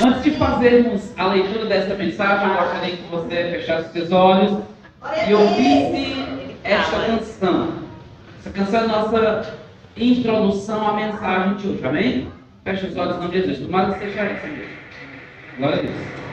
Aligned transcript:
Antes 0.00 0.22
de 0.22 0.30
fazermos 0.32 1.12
a 1.18 1.26
leitura 1.26 1.66
desta 1.66 1.94
mensagem, 1.96 2.48
eu 2.48 2.54
gostaria 2.54 2.96
que 2.96 3.02
você 3.10 3.34
fechasse 3.50 3.92
seus 3.92 4.12
olhos 4.12 4.62
e 5.26 5.34
ouvisse 5.34 6.56
esta 6.62 7.00
canção. 7.00 7.72
Essa 8.38 8.50
canção 8.50 8.80
é 8.80 8.84
a 8.84 8.86
nossa 8.86 9.54
introdução 9.96 10.88
à 10.88 10.92
mensagem 10.92 11.56
de 11.56 11.68
hoje, 11.68 11.84
amém? 11.84 12.28
Feche 12.62 12.86
os 12.86 12.96
olhos 12.96 13.16
em 13.16 13.18
nome 13.18 13.30
de 13.32 13.40
Jesus. 13.40 13.66
Tomara 13.66 13.94
que 13.94 13.98
seja 13.98 14.20
essa 14.20 14.46
mesmo. 14.46 14.78
Glória 15.58 15.78
a 15.78 15.82
Deus. 15.82 16.27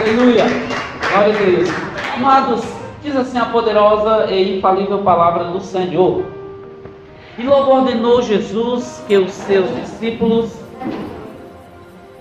Aleluia. 0.00 0.44
Glória 1.10 1.34
a 1.34 1.38
Deus. 1.38 1.68
Amados, 2.14 2.64
diz 3.02 3.16
assim 3.16 3.36
a 3.36 3.46
poderosa 3.46 4.32
e 4.32 4.56
infalível 4.56 4.98
palavra 4.98 5.44
do 5.44 5.60
Senhor. 5.60 6.24
E 7.36 7.42
logo 7.42 7.72
ordenou 7.72 8.22
Jesus 8.22 9.02
que 9.08 9.16
os 9.16 9.32
seus 9.32 9.74
discípulos. 9.74 10.56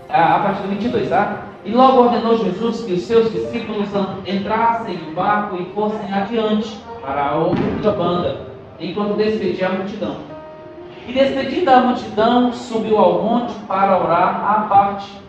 A 0.10 0.40
partir 0.40 0.64
do 0.64 0.70
22, 0.70 1.10
tá? 1.10 1.44
E 1.64 1.72
logo 1.72 2.02
ordenou 2.02 2.38
Jesus 2.38 2.82
que 2.84 2.94
os 2.94 3.04
seus 3.04 3.32
discípulos 3.32 3.90
entrassem 4.26 4.98
no 4.98 5.12
barco 5.12 5.58
e 5.62 5.66
fossem 5.76 6.12
adiante 6.12 6.76
para 7.02 7.28
a 7.28 7.36
outra 7.36 7.92
banda, 7.92 8.42
enquanto 8.80 9.18
despedia 9.18 9.68
a 9.68 9.72
multidão. 9.74 10.16
E 11.08 11.14
despedida 11.14 11.78
a 11.78 11.82
multidão, 11.82 12.52
subiu 12.52 12.98
ao 12.98 13.22
monte 13.22 13.54
para 13.68 14.02
orar 14.02 14.44
à 14.44 14.62
parte. 14.68 15.27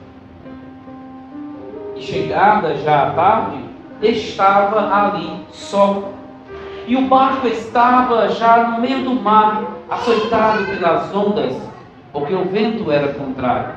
Chegada 2.00 2.76
já 2.76 3.08
a 3.08 3.10
tarde, 3.10 3.58
estava 4.02 4.94
ali 4.94 5.46
só. 5.50 6.12
E 6.86 6.96
o 6.96 7.02
barco 7.02 7.46
estava 7.46 8.28
já 8.28 8.68
no 8.68 8.80
meio 8.80 9.04
do 9.04 9.14
mar, 9.14 9.64
açoitado 9.90 10.64
pelas 10.64 11.14
ondas, 11.14 11.54
porque 12.12 12.34
o 12.34 12.44
vento 12.44 12.90
era 12.90 13.12
contrário. 13.12 13.74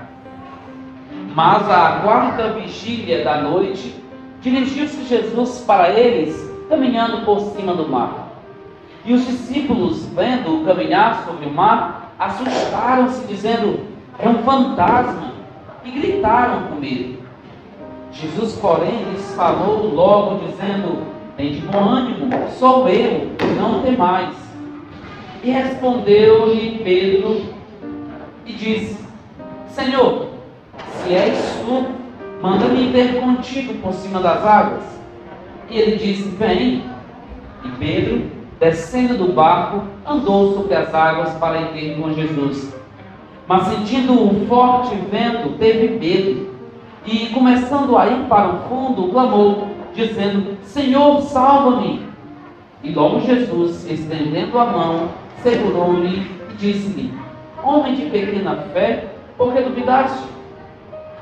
Mas 1.36 1.70
à 1.70 2.00
quarta 2.04 2.54
vigília 2.54 3.24
da 3.24 3.42
noite, 3.42 4.02
dirigiu-se 4.42 5.04
Jesus 5.04 5.64
para 5.66 5.90
eles, 5.90 6.50
caminhando 6.70 7.26
por 7.26 7.40
cima 7.40 7.74
do 7.74 7.88
mar. 7.88 8.30
E 9.04 9.14
os 9.14 9.26
discípulos, 9.26 10.06
vendo-o 10.08 10.64
caminhar 10.64 11.24
sobre 11.26 11.48
o 11.48 11.54
mar, 11.54 12.14
assustaram-se, 12.20 13.26
dizendo: 13.28 13.80
É 14.20 14.30
um 14.30 14.44
fantasma, 14.44 15.32
e 15.84 15.92
gritaram 15.92 16.68
com 16.68 16.76
medo. 16.76 17.21
Jesus, 18.12 18.54
porém, 18.56 19.06
lhes 19.12 19.34
falou 19.36 19.94
logo, 19.94 20.46
dizendo: 20.46 21.04
Tem 21.38 21.54
de 21.54 21.62
bom 21.62 21.90
ânimo, 21.90 22.30
sou 22.58 22.88
eu, 22.90 23.32
não 23.58 23.82
temais. 23.82 24.36
E 25.44 25.50
respondeu-lhe 25.50 26.82
Pedro 26.84 27.42
e 28.46 28.54
disse: 28.54 28.98
Senhor, 29.70 30.28
se 30.78 31.14
és 31.14 31.64
tu, 31.66 31.86
manda-me 32.42 32.90
ver 32.90 33.20
contigo 33.20 33.76
por 33.76 33.94
cima 33.94 34.20
das 34.20 34.46
águas. 34.46 34.84
E 35.70 35.78
ele 35.80 35.96
disse: 35.96 36.30
Vem. 36.30 36.84
E 37.64 37.70
Pedro, 37.78 38.24
descendo 38.60 39.18
do 39.18 39.34
barco, 39.34 39.84
andou 40.06 40.54
sobre 40.56 40.74
as 40.74 40.94
águas 40.94 41.32
para 41.36 41.62
ir 41.62 41.68
ter 41.74 42.02
com 42.02 42.12
Jesus. 42.12 42.74
Mas 43.48 43.68
sentindo 43.68 44.14
um 44.14 44.46
forte 44.48 44.96
vento, 45.12 45.58
teve 45.58 46.00
medo. 46.00 46.51
E 47.06 47.28
começando 47.28 47.98
a 47.98 48.08
ir 48.08 48.26
para 48.28 48.50
o 48.50 48.60
fundo, 48.70 49.10
clamou, 49.10 49.68
dizendo: 49.94 50.58
Senhor, 50.64 51.22
salva-me. 51.22 52.06
E 52.84 52.92
logo 52.92 53.22
Jesus, 53.22 53.90
estendendo 53.90 54.58
a 54.58 54.66
mão, 54.66 55.10
segurou-lhe 55.42 56.28
e 56.52 56.54
disse-lhe: 56.58 57.14
Homem 57.64 57.96
de 57.96 58.06
pequena 58.06 58.56
fé, 58.74 59.14
por 59.38 59.54
que 59.54 59.62
duvidaste? 59.62 60.28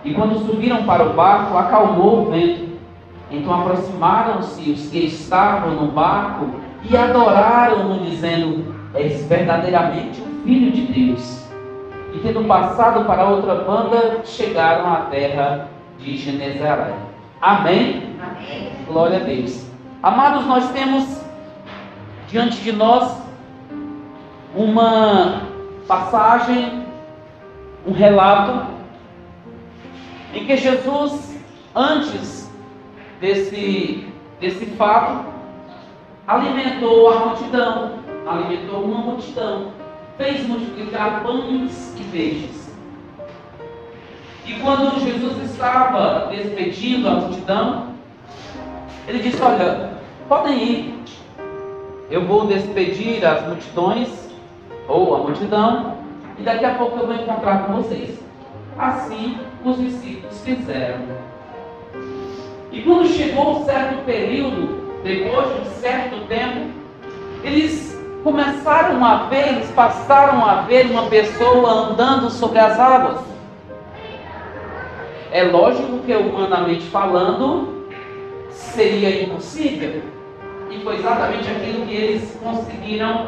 E 0.04 0.14
quando 0.14 0.46
subiram 0.46 0.84
para 0.84 1.10
o 1.10 1.14
barco, 1.14 1.58
acalmou 1.58 2.24
o 2.24 2.32
vento. 2.32 2.70
Então 3.32 3.54
aproximaram-se 3.54 4.72
os 4.72 4.90
que 4.90 5.00
estavam 5.00 5.76
no 5.76 5.92
barco 5.92 6.48
e 6.90 6.96
adoraram-no, 6.96 8.06
dizendo: 8.06 8.76
És 8.94 9.26
verdadeiramente 9.28 10.22
o 10.22 10.44
Filho 10.44 10.72
de 10.72 10.82
Deus. 10.82 11.49
E 12.14 12.20
tendo 12.20 12.44
passado 12.46 13.06
para 13.06 13.30
outra 13.30 13.56
banda, 13.56 14.22
chegaram 14.26 14.92
à 14.92 15.02
terra 15.12 15.68
de 16.00 16.18
Genezaré. 16.18 16.94
Amém? 17.42 18.16
Amém? 18.22 18.72
Glória 18.88 19.18
a 19.18 19.24
Deus. 19.24 19.70
Amados, 20.02 20.46
nós 20.46 20.72
temos 20.72 21.22
diante 22.28 22.62
de 22.62 22.72
nós 22.72 23.22
uma 24.56 25.44
passagem, 25.88 26.86
um 27.86 27.92
relato 27.92 28.68
em 30.34 30.46
que 30.46 30.58
Jesus, 30.58 31.40
antes 31.76 32.50
desse, 33.20 34.08
desse 34.40 34.66
fato, 34.68 35.26
alimentou 36.28 37.12
a 37.12 37.20
multidão, 37.26 38.00
alimentou 38.28 38.84
uma 38.84 39.00
multidão, 39.00 39.72
fez 40.20 40.46
multiplicar 40.46 41.24
pães 41.24 41.96
e 41.98 42.04
peixes. 42.12 42.70
E 44.46 44.54
quando 44.56 45.00
Jesus 45.00 45.50
estava 45.50 46.28
despedindo 46.30 47.08
a 47.08 47.12
multidão, 47.12 47.94
ele 49.08 49.20
disse: 49.20 49.42
Olha, 49.42 49.94
podem 50.28 50.62
ir, 50.62 51.00
eu 52.12 52.26
vou 52.26 52.48
despedir 52.48 53.26
as 53.26 53.48
multidões, 53.48 54.10
ou 54.90 55.16
a 55.16 55.20
multidão, 55.20 55.98
e 56.38 56.44
daqui 56.44 56.66
a 56.66 56.76
pouco 56.76 57.00
eu 57.00 57.08
vou 57.08 57.16
encontrar 57.16 57.66
com 57.66 57.82
vocês. 57.82 58.20
Assim 58.78 59.38
os 59.64 59.78
discípulos 59.78 60.42
fizeram. 60.42 61.00
E 62.72 62.82
quando 62.82 63.08
chegou 63.08 63.62
um 63.62 63.66
certo 63.66 64.04
período, 64.06 65.02
depois 65.02 65.48
de 65.54 65.62
um 65.62 65.66
certo 65.66 66.28
tempo, 66.28 66.72
eles 67.44 67.99
começaram 68.24 69.04
a 69.04 69.28
ver, 69.28 69.48
eles 69.50 69.72
passaram 69.72 70.46
a 70.46 70.62
ver 70.62 70.86
uma 70.92 71.08
pessoa 71.08 71.72
andando 71.72 72.30
sobre 72.30 72.60
as 72.60 72.80
águas. 72.80 73.22
É 75.32 75.44
lógico 75.44 76.00
que, 76.00 76.14
humanamente 76.16 76.86
falando, 76.90 77.86
seria 78.50 79.24
impossível. 79.24 80.02
E 80.70 80.80
foi 80.80 80.98
exatamente 80.98 81.50
aquilo 81.50 81.86
que 81.86 81.94
eles 81.94 82.40
conseguiram 82.44 83.28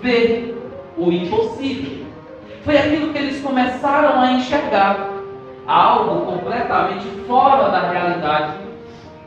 ver: 0.00 0.58
o 0.96 1.10
impossível 1.10 2.06
foi 2.64 2.78
aquilo 2.78 3.12
que 3.12 3.18
eles 3.18 3.42
começaram 3.42 4.20
a 4.20 4.32
enxergar. 4.32 5.08
Algo 5.66 6.26
completamente 6.26 7.06
fora 7.26 7.70
da 7.70 7.90
realidade 7.90 8.54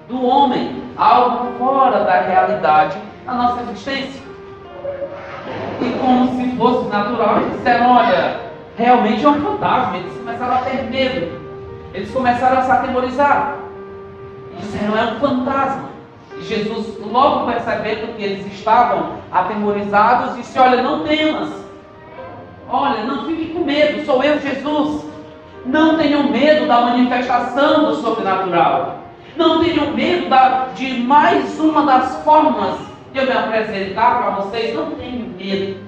do 0.10 0.24
homem, 0.24 0.84
algo 0.98 1.58
fora 1.58 2.04
da 2.04 2.20
realidade 2.22 2.98
da 3.26 3.34
nossa 3.34 3.62
existência. 3.62 4.25
Como 6.00 6.28
se 6.36 6.58
fosse 6.58 6.90
natural, 6.90 7.38
eles 7.42 7.58
disseram: 7.58 7.92
olha, 7.92 8.40
realmente 8.78 9.26
é 9.26 9.30
um 9.30 9.42
fantasma. 9.42 9.98
Eles 9.98 10.18
começaram 10.18 10.54
a 10.54 10.58
ter 10.60 10.84
medo, 10.90 11.42
eles 11.94 12.12
começaram 12.12 12.58
a 12.60 12.62
se 12.62 12.72
atemorizar. 12.72 13.56
E 14.52 14.62
disseram: 14.62 14.98
é 14.98 15.04
um 15.14 15.20
fantasma. 15.20 15.90
E 16.38 16.44
Jesus, 16.44 16.98
logo 17.00 17.52
percebendo 17.52 18.16
que 18.16 18.24
eles 18.24 18.46
estavam 18.54 19.18
atemorizados, 19.32 20.36
disse: 20.36 20.58
Olha, 20.58 20.82
não 20.82 21.04
temas. 21.04 21.50
Olha, 22.70 23.04
não 23.04 23.26
fique 23.26 23.54
com 23.54 23.64
medo, 23.64 24.06
sou 24.06 24.24
eu, 24.24 24.40
Jesus. 24.40 25.06
Não 25.66 25.98
tenham 25.98 26.30
medo 26.30 26.68
da 26.68 26.82
manifestação 26.82 27.86
do 27.86 27.96
sobrenatural. 27.96 28.98
Não 29.36 29.64
tenham 29.64 29.92
medo 29.92 30.30
da, 30.30 30.68
de 30.76 31.00
mais 31.00 31.60
uma 31.60 31.84
das 31.84 32.24
formas 32.24 32.95
eu 33.20 33.26
me 33.26 33.32
apresentar 33.32 34.22
para 34.22 34.32
vocês. 34.42 34.74
Não 34.74 34.92
tenham 34.92 35.28
medo. 35.38 35.86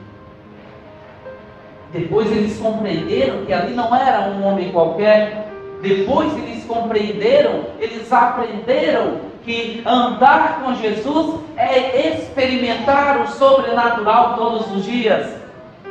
Depois 1.91 2.31
eles 2.31 2.57
compreenderam 2.57 3.45
que 3.45 3.53
ali 3.53 3.73
não 3.73 3.95
era 3.95 4.29
um 4.29 4.45
homem 4.45 4.71
qualquer. 4.71 5.47
Depois 5.81 6.33
eles 6.37 6.65
compreenderam, 6.65 7.65
eles 7.79 8.11
aprenderam 8.11 9.19
que 9.43 9.81
andar 9.85 10.61
com 10.61 10.75
Jesus 10.75 11.39
é 11.55 12.09
experimentar 12.09 13.21
o 13.21 13.27
sobrenatural 13.27 14.35
todos 14.35 14.71
os 14.75 14.83
dias. 14.83 15.33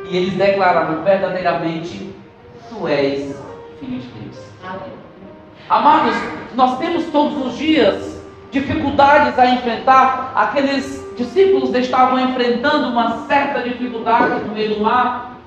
E 0.09 0.17
eles 0.17 0.33
declararam 0.33 1.03
verdadeiramente: 1.03 2.13
Tu 2.69 2.87
és 2.87 3.35
filho 3.79 3.99
de 3.99 4.07
Deus. 4.07 4.37
Amados, 5.69 6.15
nós 6.55 6.77
temos 6.77 7.05
todos 7.07 7.45
os 7.47 7.57
dias 7.57 8.21
dificuldades 8.51 9.37
a 9.39 9.47
enfrentar. 9.47 10.31
Aqueles 10.35 11.06
discípulos 11.17 11.73
estavam 11.73 12.19
enfrentando 12.19 12.89
uma 12.89 13.25
certa 13.25 13.61
dificuldade 13.61 14.45
no 14.45 14.53
meio 14.53 14.75
do 14.75 14.81
mar. 14.81 15.37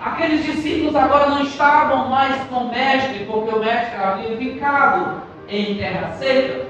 Aqueles 0.00 0.44
discípulos 0.44 0.94
agora 0.94 1.30
não 1.30 1.42
estavam 1.42 2.08
mais 2.10 2.36
com 2.48 2.56
o 2.56 2.70
mestre, 2.70 3.24
porque 3.24 3.54
o 3.54 3.58
mestre 3.58 3.96
havia 3.96 4.36
ficado 4.36 5.22
em 5.48 5.76
terra 5.76 6.12
seca. 6.12 6.66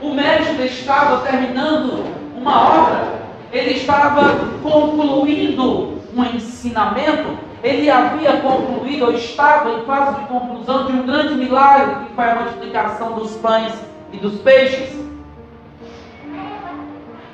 O 0.00 0.14
mestre 0.14 0.64
estava 0.66 1.26
terminando 1.26 2.04
uma 2.36 2.82
obra, 2.82 3.04
ele 3.52 3.72
estava 3.72 4.36
concluindo 4.62 6.00
um 6.14 6.24
ensinamento, 6.34 7.38
ele 7.62 7.90
havia 7.90 8.36
concluído, 8.36 9.06
ou 9.06 9.12
estava 9.14 9.70
em 9.70 9.84
fase 9.84 10.20
de 10.20 10.26
conclusão 10.26 10.86
de 10.86 10.92
um 10.92 11.06
grande 11.06 11.34
milagre, 11.34 12.06
que 12.06 12.14
foi 12.14 12.24
a 12.24 12.34
multiplicação 12.36 13.12
dos 13.14 13.36
pães 13.36 13.72
e 14.12 14.18
dos 14.18 14.40
peixes. 14.40 15.04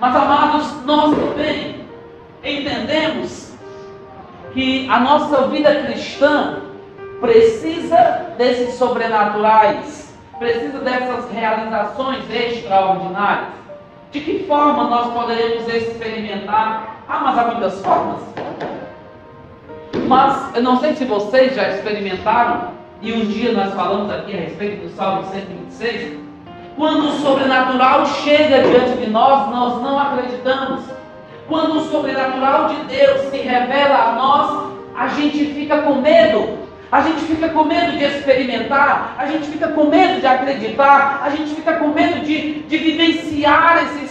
Mas, 0.01 0.17
amados, 0.17 0.85
nós 0.87 1.15
também 1.15 1.85
entendemos 2.43 3.53
que 4.55 4.89
a 4.89 4.99
nossa 4.99 5.49
vida 5.49 5.83
cristã 5.83 6.63
precisa 7.21 8.33
desses 8.39 8.75
sobrenaturais, 8.75 10.17
precisa 10.39 10.79
dessas 10.79 11.31
realizações 11.31 12.25
extraordinárias. 12.31 13.49
De 14.11 14.21
que 14.21 14.45
forma 14.45 14.85
nós 14.85 15.13
poderemos 15.13 15.69
experimentar? 15.69 17.05
Ah, 17.07 17.21
mas 17.21 17.39
há 17.39 17.45
muitas 17.45 17.83
formas. 17.83 18.21
Mas 20.09 20.57
eu 20.57 20.63
não 20.63 20.81
sei 20.81 20.97
se 20.97 21.05
vocês 21.05 21.55
já 21.55 21.69
experimentaram, 21.69 22.71
e 23.03 23.13
um 23.13 23.27
dia 23.27 23.53
nós 23.53 23.75
falamos 23.75 24.11
aqui 24.11 24.33
a 24.33 24.41
respeito 24.41 24.83
do 24.83 24.97
Salmo 24.97 25.25
126. 25.31 26.30
Quando 26.81 27.09
o 27.09 27.13
sobrenatural 27.19 28.07
chega 28.07 28.63
diante 28.63 28.97
de 28.97 29.11
nós, 29.11 29.51
nós 29.51 29.83
não 29.83 29.99
acreditamos. 29.99 30.81
Quando 31.47 31.77
o 31.77 31.81
sobrenatural 31.83 32.69
de 32.69 32.77
Deus 32.85 33.31
se 33.31 33.37
revela 33.37 33.97
a 33.97 34.13
nós, 34.13 34.73
a 34.97 35.09
gente 35.09 35.45
fica 35.53 35.83
com 35.83 35.97
medo. 35.97 36.59
A 36.91 37.03
gente 37.03 37.21
fica 37.27 37.51
com 37.51 37.65
medo 37.65 37.99
de 37.99 38.05
experimentar, 38.05 39.15
a 39.19 39.27
gente 39.27 39.49
fica 39.49 39.69
com 39.69 39.91
medo 39.91 40.21
de 40.23 40.27
acreditar, 40.27 41.21
a 41.23 41.29
gente 41.29 41.55
fica 41.55 41.75
com 41.75 41.89
medo 41.89 42.25
de, 42.25 42.63
de 42.63 42.77
vivenciar 42.79 43.85
esse, 43.85 44.07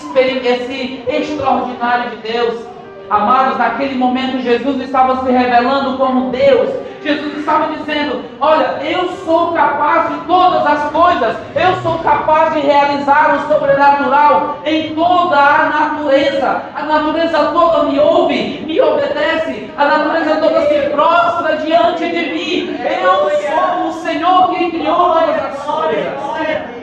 esse 0.47 1.03
extraordinário 1.09 2.11
de 2.11 2.17
Deus. 2.17 2.68
Amados, 3.09 3.57
naquele 3.57 3.95
momento 3.95 4.39
Jesus 4.39 4.81
estava 4.81 5.25
se 5.25 5.31
revelando 5.31 5.97
como 5.97 6.29
Deus. 6.29 6.69
Jesus 7.03 7.37
estava 7.39 7.73
dizendo: 7.75 8.23
Olha, 8.39 8.77
eu 8.83 9.09
sou 9.25 9.51
capaz 9.53 10.09
de 10.09 10.19
todas 10.27 10.63
as 10.67 10.91
coisas, 10.91 11.37
eu 11.55 11.75
sou 11.81 11.97
capaz 11.99 12.53
de 12.53 12.59
realizar 12.59 13.35
o 13.35 13.51
sobrenatural 13.51 14.59
em 14.63 14.93
toda 14.93 15.37
a 15.37 15.65
natureza. 15.69 16.61
A 16.75 16.83
natureza 16.83 17.45
toda 17.51 17.83
me 17.85 17.99
ouve, 17.99 18.63
me 18.67 18.79
obedece, 18.79 19.71
a 19.75 19.85
natureza 19.85 20.35
toda 20.35 20.67
se 20.67 20.89
prostra 20.89 21.57
diante 21.57 22.09
de 22.09 22.33
mim. 22.33 22.77
Eu 23.01 23.29
sou 23.29 23.89
o 23.89 23.93
Senhor 24.03 24.49
que 24.49 24.69
criou 24.69 24.95
todas 24.95 25.43
as 25.45 25.63
coisas. 25.63 26.78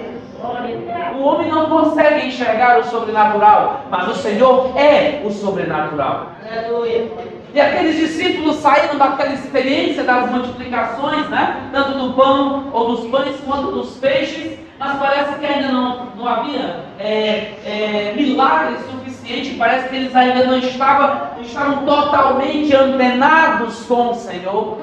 O 1.18 1.22
homem 1.22 1.50
não 1.50 1.66
consegue 1.66 2.26
enxergar 2.26 2.78
o 2.78 2.84
sobrenatural, 2.84 3.82
mas 3.90 4.08
o 4.08 4.14
Senhor 4.14 4.76
é 4.76 5.22
o 5.24 5.30
sobrenatural. 5.30 6.32
Aleluia. 6.50 7.10
E 7.54 7.60
aqueles 7.60 7.96
discípulos 7.96 8.56
saíram 8.56 8.98
daquela 8.98 9.32
experiência 9.32 10.04
das 10.04 10.30
multiplicações, 10.30 11.28
né? 11.30 11.70
tanto 11.72 11.98
do 11.98 12.12
pão 12.12 12.68
ou 12.72 12.96
dos 12.96 13.10
pães 13.10 13.34
quanto 13.46 13.72
dos 13.72 13.96
peixes, 13.96 14.58
mas 14.78 14.98
parece 14.98 15.38
que 15.38 15.46
ainda 15.46 15.68
não, 15.68 16.06
não 16.16 16.28
havia 16.28 16.84
é, 16.98 17.54
é, 17.64 18.12
milagres 18.14 18.80
suficientes, 18.90 19.56
parece 19.56 19.88
que 19.88 19.96
eles 19.96 20.14
ainda 20.14 20.44
não 20.44 20.58
estavam, 20.58 21.40
estavam 21.40 21.86
totalmente 21.86 22.76
antenados 22.76 23.86
com 23.86 24.10
o 24.10 24.14
Senhor. 24.14 24.78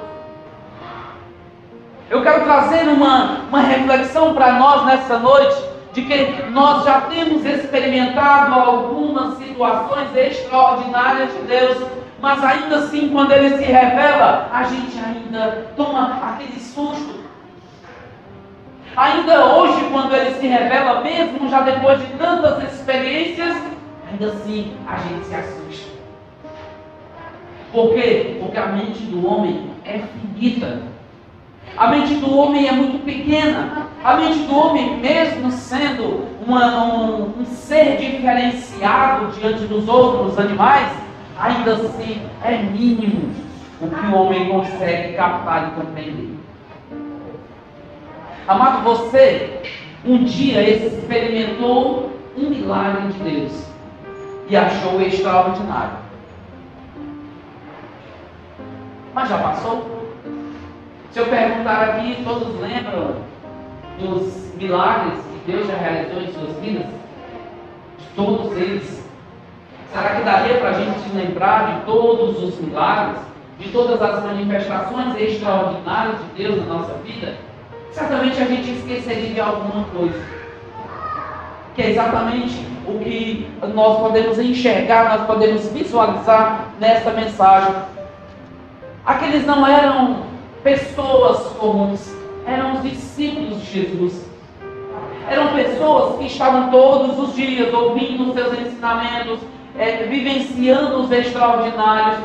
Eu 2.09 2.21
quero 2.23 2.43
trazer 2.43 2.87
uma, 2.89 3.41
uma 3.49 3.61
reflexão 3.61 4.33
para 4.33 4.53
nós 4.53 4.85
nessa 4.85 5.19
noite 5.19 5.72
de 5.93 6.01
que 6.01 6.49
nós 6.49 6.83
já 6.83 7.01
temos 7.01 7.45
experimentado 7.45 8.53
algumas 8.53 9.37
situações 9.37 10.15
extraordinárias 10.15 11.31
de 11.33 11.43
Deus, 11.43 11.87
mas 12.19 12.43
ainda 12.43 12.77
assim, 12.77 13.09
quando 13.09 13.31
Ele 13.31 13.57
se 13.57 13.63
revela, 13.63 14.49
a 14.51 14.63
gente 14.63 14.97
ainda 14.97 15.71
toma 15.77 16.19
aquele 16.23 16.59
susto. 16.59 17.21
Ainda 18.95 19.45
hoje, 19.55 19.87
quando 19.91 20.15
Ele 20.15 20.33
se 20.35 20.47
revela, 20.47 21.01
mesmo 21.01 21.47
já 21.47 21.61
depois 21.61 21.99
de 21.99 22.07
tantas 22.17 22.73
experiências, 22.73 23.55
ainda 24.11 24.27
assim 24.27 24.75
a 24.87 24.97
gente 24.97 25.25
se 25.25 25.35
assusta. 25.35 25.91
Por 27.71 27.93
quê? 27.93 28.37
Porque 28.39 28.57
a 28.57 28.67
mente 28.67 29.03
do 29.03 29.27
homem 29.27 29.71
é 29.85 29.99
finita. 29.99 30.92
A 31.75 31.87
mente 31.87 32.15
do 32.15 32.37
homem 32.37 32.67
é 32.67 32.71
muito 32.71 33.03
pequena. 33.03 33.87
A 34.03 34.15
mente 34.17 34.39
do 34.39 34.55
homem, 34.55 34.97
mesmo 34.97 35.51
sendo 35.51 36.27
uma, 36.45 36.83
um, 36.83 37.39
um 37.39 37.45
ser 37.45 37.97
diferenciado 37.97 39.27
diante 39.31 39.65
dos 39.65 39.87
outros 39.87 40.37
animais, 40.37 40.91
ainda 41.39 41.73
assim 41.73 42.21
é 42.43 42.57
mínimo 42.57 43.33
o 43.81 43.87
que 43.87 44.05
o 44.05 44.15
homem 44.15 44.49
consegue 44.49 45.13
captar 45.13 45.69
e 45.69 45.81
compreender. 45.81 46.37
Amado, 48.47 48.83
você 48.83 49.61
um 50.05 50.23
dia 50.23 50.61
experimentou 50.69 52.11
um 52.37 52.49
milagre 52.49 53.07
de 53.13 53.19
Deus 53.19 53.63
e 54.49 54.57
achou 54.57 55.01
extraordinário. 55.01 55.97
Mas 59.13 59.29
já 59.29 59.37
passou? 59.37 59.92
Se 61.13 61.19
eu 61.19 61.27
perguntar 61.27 61.89
aqui, 61.89 62.23
todos 62.23 62.59
lembram 62.59 63.17
dos 63.99 64.51
milagres 64.55 65.19
que 65.19 65.51
Deus 65.51 65.67
já 65.67 65.77
realizou 65.77 66.23
em 66.23 66.33
suas 66.33 66.57
vidas? 66.57 66.87
De 67.99 68.05
todos 68.15 68.57
eles. 68.57 69.07
Será 69.91 70.15
que 70.15 70.23
daria 70.23 70.57
para 70.57 70.69
a 70.69 70.73
gente 70.73 71.15
lembrar 71.15 71.71
de 71.71 71.85
todos 71.85 72.41
os 72.41 72.59
milagres, 72.59 73.19
de 73.59 73.69
todas 73.69 74.01
as 74.01 74.23
manifestações 74.23 75.15
extraordinárias 75.21 76.17
de 76.17 76.43
Deus 76.43 76.65
na 76.65 76.73
nossa 76.73 76.93
vida? 77.05 77.35
Certamente 77.91 78.41
a 78.41 78.45
gente 78.45 78.71
esqueceria 78.71 79.35
de 79.35 79.39
alguma 79.39 79.83
coisa. 79.95 80.19
Que 81.75 81.83
é 81.83 81.89
exatamente 81.91 82.65
o 82.87 82.97
que 82.97 83.47
nós 83.71 83.99
podemos 83.99 84.39
enxergar, 84.39 85.15
nós 85.15 85.27
podemos 85.27 85.71
visualizar 85.71 86.69
nesta 86.79 87.11
mensagem. 87.11 87.75
Aqueles 89.05 89.45
não 89.45 89.67
eram 89.67 90.32
pessoas 90.63 91.39
comuns, 91.57 92.13
eram 92.45 92.73
os 92.73 92.83
discípulos 92.83 93.61
de 93.61 93.81
Jesus. 93.81 94.29
Eram 95.29 95.53
pessoas 95.53 96.17
que 96.17 96.25
estavam 96.25 96.69
todos 96.69 97.19
os 97.19 97.35
dias 97.35 97.73
ouvindo 97.73 98.29
os 98.29 98.33
seus 98.33 98.59
ensinamentos, 98.59 99.39
é, 99.77 100.03
vivenciando 100.03 101.01
os 101.01 101.11
extraordinários, 101.11 102.19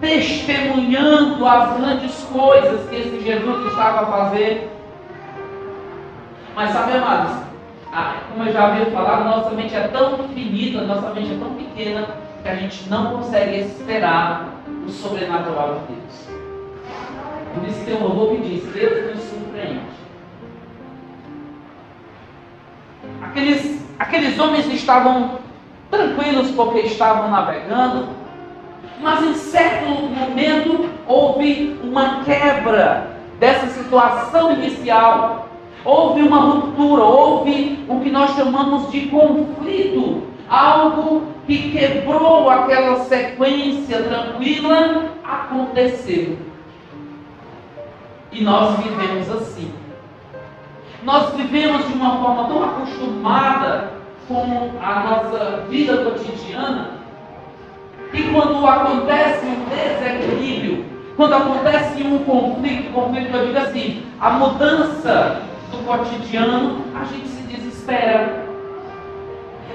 testemunhando 0.00 1.46
as 1.46 1.76
grandes 1.76 2.14
coisas 2.32 2.88
que 2.88 2.96
esse 2.96 3.20
Jesus 3.20 3.66
estava 3.66 4.02
a 4.02 4.06
fazer. 4.06 4.70
Mas 6.54 6.70
sabe, 6.70 6.92
amados, 6.92 7.44
como 8.30 8.48
eu 8.48 8.52
já 8.52 8.66
havia 8.66 8.86
falado, 8.86 9.24
nossa 9.24 9.50
mente 9.50 9.74
é 9.74 9.88
tão 9.88 10.28
finita, 10.28 10.82
nossa 10.82 11.12
mente 11.12 11.32
é 11.32 11.38
tão 11.38 11.54
pequena, 11.54 12.06
que 12.42 12.48
a 12.48 12.54
gente 12.56 12.88
não 12.88 13.16
consegue 13.16 13.60
esperar 13.60 14.60
o 14.86 14.90
sobrenatural 14.90 15.80
de 15.80 15.94
Deus. 15.94 16.33
Por 17.54 17.68
isso 17.68 17.84
tem 17.84 17.94
um 17.94 18.02
louvor 18.02 18.36
que 18.36 18.48
diz: 18.48 18.64
Deus 18.72 19.14
nos 19.14 19.24
surpreende. 19.24 19.80
Aqueles, 23.22 23.86
aqueles 23.98 24.38
homens 24.38 24.66
estavam 24.72 25.38
tranquilos 25.90 26.50
porque 26.50 26.80
estavam 26.80 27.30
navegando, 27.30 28.08
mas 29.00 29.22
em 29.22 29.34
certo 29.34 29.88
momento 29.88 30.90
houve 31.06 31.78
uma 31.82 32.24
quebra 32.24 33.14
dessa 33.38 33.66
situação 33.68 34.52
inicial. 34.52 35.48
Houve 35.84 36.22
uma 36.22 36.40
ruptura, 36.40 37.02
houve 37.02 37.84
o 37.88 38.00
que 38.00 38.10
nós 38.10 38.34
chamamos 38.34 38.90
de 38.90 39.02
conflito, 39.08 40.22
algo 40.48 41.24
que 41.46 41.72
quebrou 41.72 42.48
aquela 42.48 43.00
sequência 43.00 44.02
tranquila, 44.02 45.10
aconteceu. 45.22 46.38
E 48.34 48.42
nós 48.42 48.76
vivemos 48.80 49.30
assim. 49.30 49.72
Nós 51.04 51.32
vivemos 51.34 51.86
de 51.86 51.94
uma 51.94 52.16
forma 52.16 52.48
tão 52.48 52.64
acostumada 52.64 53.92
com 54.26 54.72
a 54.82 55.00
nossa 55.00 55.64
vida 55.68 55.98
cotidiana 55.98 56.90
que 58.10 58.32
quando 58.32 58.66
acontece 58.66 59.46
um 59.46 59.64
desequilíbrio, 59.68 60.84
quando 61.16 61.34
acontece 61.34 62.02
um 62.02 62.18
conflito, 62.24 62.92
conflito 62.92 63.36
eu 63.36 63.46
digo 63.46 63.58
assim, 63.58 64.02
a 64.20 64.30
mudança 64.30 65.42
do 65.70 65.78
cotidiano, 65.86 66.84
a 66.94 67.04
gente 67.04 67.28
se 67.28 67.42
desespera. 67.42 68.43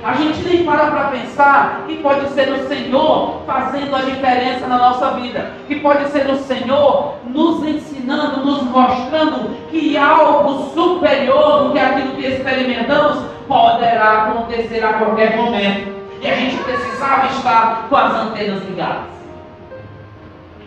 A 0.04 0.14
gente 0.14 0.42
nem 0.48 0.64
para 0.64 0.92
para 0.92 1.10
pensar 1.10 1.84
que 1.86 1.98
pode 1.98 2.30
ser 2.30 2.50
o 2.50 2.68
Senhor 2.68 3.42
fazendo 3.46 3.94
a 3.94 4.02
diferença 4.02 4.66
na 4.66 4.78
nossa 4.78 5.12
vida, 5.12 5.52
que 5.68 5.76
pode 5.82 6.08
ser 6.10 6.30
o 6.30 6.38
Senhor 6.38 7.16
nos 7.26 7.68
ensinando, 7.68 8.46
nos 8.46 8.64
mostrando 8.64 9.58
que 9.70 9.98
algo 9.98 10.72
superior 10.74 11.66
do 11.66 11.74
que 11.74 11.80
aquilo 11.80 12.16
que 12.16 12.28
experimentamos 12.28 13.26
poderá 13.46 14.24
acontecer 14.24 14.84
a 14.84 14.94
qualquer 14.94 15.36
momento. 15.36 16.00
E 16.22 16.28
a 16.28 16.36
gente 16.36 16.64
precisava 16.64 17.28
estar 17.28 17.88
com 17.90 17.96
as 17.96 18.14
antenas 18.14 18.64
ligadas. 18.64 19.20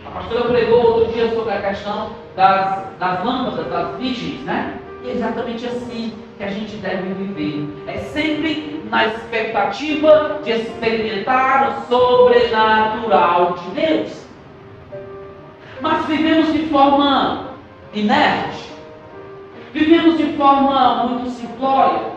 A 0.05 0.11
pastora 0.11 0.45
pregou 0.45 0.85
outro 0.85 1.11
dia 1.11 1.33
sobre 1.33 1.53
a 1.53 1.61
questão 1.61 2.11
das, 2.35 2.83
das 2.99 3.25
lâmpadas, 3.25 3.67
das 3.67 3.97
virgens, 3.97 4.41
né? 4.41 4.79
E 5.03 5.09
é 5.09 5.11
exatamente 5.11 5.65
assim 5.65 6.13
que 6.37 6.43
a 6.43 6.47
gente 6.47 6.77
deve 6.77 7.13
viver. 7.13 7.67
É 7.87 7.97
sempre 7.97 8.81
na 8.89 9.07
expectativa 9.07 10.39
de 10.43 10.51
experimentar 10.51 11.77
o 11.77 11.87
sobrenatural 11.87 13.53
de 13.53 13.81
Deus. 13.81 14.23
Mas 15.81 16.05
vivemos 16.05 16.53
de 16.53 16.67
forma 16.67 17.49
inerte. 17.93 18.71
Vivemos 19.73 20.17
de 20.17 20.33
forma 20.37 21.03
muito 21.03 21.31
simplória. 21.31 22.13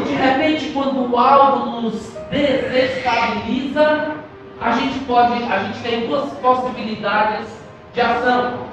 E 0.00 0.08
de 0.08 0.14
repente, 0.14 0.70
quando 0.72 1.16
algo 1.16 1.82
nos 1.82 2.12
desestabiliza, 2.28 4.16
a 4.60 4.72
gente 4.72 4.98
pode, 5.00 5.44
a 5.44 5.58
gente 5.58 5.78
tem 5.80 6.08
duas 6.08 6.28
possibilidades 6.32 7.46
de 7.94 8.00
ação. 8.00 8.66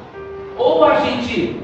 Ou 0.57 0.85
a 0.85 1.01
gente 1.01 1.62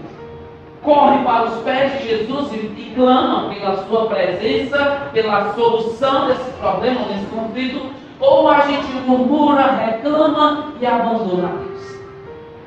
corre 0.83 1.23
para 1.23 1.45
os 1.45 1.61
pés 1.63 1.99
de 1.99 2.07
Jesus 2.09 2.53
e, 2.53 2.57
e 2.57 2.93
clama 2.95 3.49
pela 3.53 3.85
sua 3.85 4.07
presença, 4.07 5.09
pela 5.13 5.53
solução 5.53 6.27
desse 6.27 6.51
problema, 6.51 7.01
desse 7.05 7.25
conflito, 7.25 7.91
ou 8.19 8.49
a 8.49 8.61
gente 8.61 8.91
murmura, 9.05 9.71
reclama 9.71 10.73
e 10.79 10.85
abandona 10.85 11.47
Deus. 11.47 11.99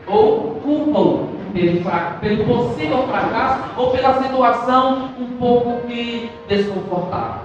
Ou 0.07 0.61
culpa 0.62 1.33
pelo, 1.53 1.81
pelo 2.20 2.44
possível 2.44 3.07
fracasso 3.07 3.62
ou 3.77 3.90
pela 3.90 4.22
situação 4.22 5.11
um 5.18 5.37
pouco 5.38 5.87
que 5.87 6.31
desconfortável. 6.48 7.42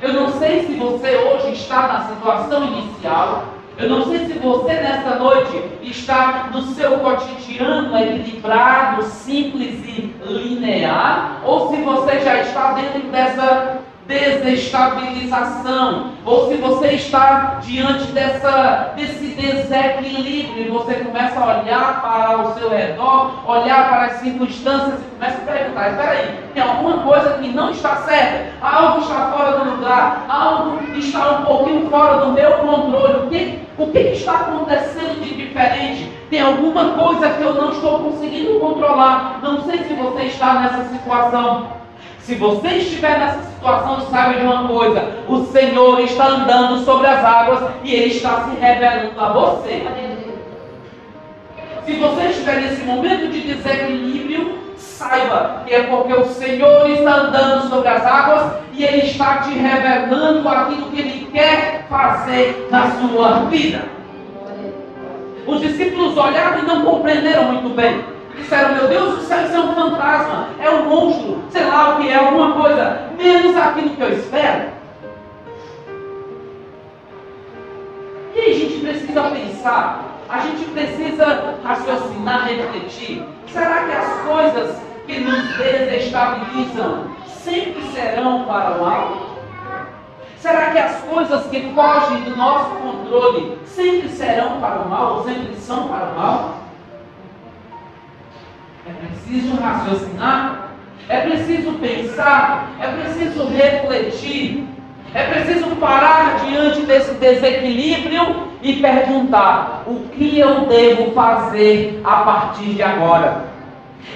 Eu 0.00 0.12
não 0.12 0.28
sei 0.32 0.64
se 0.64 0.74
você 0.74 1.16
hoje 1.16 1.52
está 1.52 1.88
na 1.88 2.00
situação 2.02 2.64
inicial 2.64 3.44
eu 3.78 3.88
não 3.88 4.04
sei 4.06 4.26
se 4.26 4.32
você 4.40 4.72
nesta 4.72 5.14
noite 5.14 5.62
está 5.82 6.50
no 6.52 6.62
seu 6.62 6.98
cotidiano 6.98 7.96
equilibrado, 7.96 9.04
simples 9.04 9.84
e 9.86 10.12
linear, 10.26 11.40
ou 11.44 11.70
se 11.70 11.80
você 11.82 12.18
já 12.18 12.40
está 12.40 12.72
dentro 12.72 13.02
dessa 13.10 13.78
desestabilização, 14.08 16.12
ou 16.24 16.48
se 16.48 16.56
você 16.56 16.92
está 16.92 17.60
diante 17.62 18.10
dessa, 18.12 18.94
desse 18.96 19.26
desequilíbrio 19.26 20.66
e 20.66 20.70
você 20.70 20.94
começa 20.94 21.38
a 21.38 21.60
olhar 21.60 22.00
para 22.00 22.38
o 22.38 22.54
seu 22.54 22.70
redor, 22.70 23.46
olhar 23.46 23.90
para 23.90 24.06
as 24.06 24.12
circunstâncias 24.14 25.00
e 25.00 25.02
começa 25.14 25.36
a 25.36 25.52
perguntar: 25.52 25.90
espera 25.90 26.12
aí, 26.12 26.40
tem 26.54 26.62
alguma 26.62 27.02
coisa 27.02 27.34
que 27.34 27.48
não 27.48 27.70
está 27.70 27.96
certa, 27.96 28.46
algo 28.62 29.02
está 29.02 29.30
fora 29.30 29.58
do 29.58 29.72
lugar, 29.72 30.24
algo 30.26 30.78
está 30.96 31.32
um 31.32 31.44
pouquinho 31.44 31.90
fora 31.90 32.24
do 32.24 32.32
meu 32.32 32.52
controle. 32.52 33.26
O 33.26 33.28
que, 33.28 33.58
o 33.76 33.88
que 33.88 33.98
está 33.98 34.36
acontecendo 34.36 35.22
de 35.22 35.34
diferente? 35.34 36.10
Tem 36.30 36.40
alguma 36.40 36.92
coisa 36.92 37.28
que 37.30 37.42
eu 37.42 37.54
não 37.54 37.72
estou 37.72 37.98
conseguindo 38.00 38.58
controlar. 38.58 39.38
Não 39.42 39.64
sei 39.64 39.84
se 39.84 39.92
você 39.92 40.22
está 40.24 40.60
nessa 40.60 40.84
situação. 40.84 41.76
Se 42.28 42.34
você 42.34 42.68
estiver 42.68 43.18
nessa 43.18 43.40
situação, 43.40 44.02
saiba 44.10 44.38
de 44.38 44.44
uma 44.44 44.68
coisa: 44.68 45.02
o 45.26 45.46
Senhor 45.46 45.98
está 46.00 46.26
andando 46.26 46.84
sobre 46.84 47.06
as 47.06 47.24
águas 47.24 47.70
e 47.82 47.94
Ele 47.94 48.12
está 48.12 48.44
se 48.44 48.60
revelando 48.60 49.18
a 49.18 49.32
você. 49.32 49.86
Se 51.86 51.92
você 51.94 52.26
estiver 52.26 52.60
nesse 52.60 52.82
momento 52.82 53.32
de 53.32 53.40
desequilíbrio, 53.40 54.58
saiba 54.76 55.62
que 55.66 55.72
é 55.72 55.84
porque 55.84 56.12
o 56.12 56.26
Senhor 56.26 56.90
está 56.90 57.14
andando 57.14 57.66
sobre 57.70 57.88
as 57.88 58.04
águas 58.04 58.52
e 58.74 58.84
Ele 58.84 59.06
está 59.06 59.38
te 59.38 59.54
revelando 59.54 60.46
aquilo 60.46 60.90
que 60.90 61.00
Ele 61.00 61.30
quer 61.32 61.86
fazer 61.88 62.68
na 62.70 62.90
sua 62.90 63.44
vida. 63.46 63.80
Os 65.46 65.62
discípulos 65.62 66.14
olharam 66.18 66.58
e 66.58 66.66
não 66.66 66.84
compreenderam 66.84 67.44
muito 67.44 67.74
bem. 67.74 68.17
Disseram, 68.38 68.74
meu 68.76 68.88
Deus 68.88 69.16
do 69.16 69.20
céu, 69.22 69.44
isso 69.44 69.54
é 69.54 69.60
um 69.60 69.74
fantasma, 69.74 70.48
é 70.60 70.70
um 70.70 70.84
monstro, 70.88 71.42
sei 71.50 71.64
lá 71.66 71.90
o 71.90 71.96
que 72.00 72.08
é, 72.08 72.14
alguma 72.14 72.52
coisa, 72.52 73.10
menos 73.16 73.56
aquilo 73.56 73.90
que 73.90 74.00
eu 74.00 74.12
espero. 74.12 74.70
E 78.34 78.40
aí 78.40 78.50
a 78.50 78.54
gente 78.54 78.80
precisa 78.80 79.22
pensar, 79.22 80.04
a 80.28 80.38
gente 80.38 80.64
precisa 80.70 81.56
raciocinar, 81.64 82.46
refletir. 82.46 83.24
Será 83.52 83.84
que 83.84 83.92
as 83.92 84.20
coisas 84.20 84.76
que 85.06 85.20
nos 85.20 85.56
desestabilizam 85.56 87.08
sempre 87.26 87.82
serão 87.92 88.44
para 88.44 88.76
o 88.76 88.84
mal? 88.84 89.28
Será 90.38 90.70
que 90.70 90.78
as 90.78 91.00
coisas 91.02 91.46
que 91.48 91.72
fogem 91.74 92.22
do 92.22 92.36
nosso 92.36 92.70
controle 92.76 93.58
sempre 93.66 94.08
serão 94.08 94.60
para 94.60 94.80
o 94.80 94.88
mal 94.88 95.16
ou 95.16 95.24
sempre 95.24 95.56
são 95.56 95.88
para 95.88 96.04
o 96.04 96.18
mal? 96.18 96.57
É 98.88 99.06
preciso 99.06 99.54
raciocinar, 99.60 100.70
é 101.10 101.20
preciso 101.20 101.72
pensar, 101.72 102.70
é 102.80 102.86
preciso 102.86 103.46
refletir, 103.48 104.66
é 105.14 105.24
preciso 105.24 105.76
parar 105.76 106.38
diante 106.46 106.80
desse 106.86 107.12
desequilíbrio 107.14 108.48
e 108.62 108.76
perguntar: 108.76 109.82
o 109.86 110.08
que 110.08 110.38
eu 110.38 110.60
devo 110.66 111.12
fazer 111.12 112.00
a 112.02 112.16
partir 112.16 112.74
de 112.74 112.82
agora? 112.82 113.44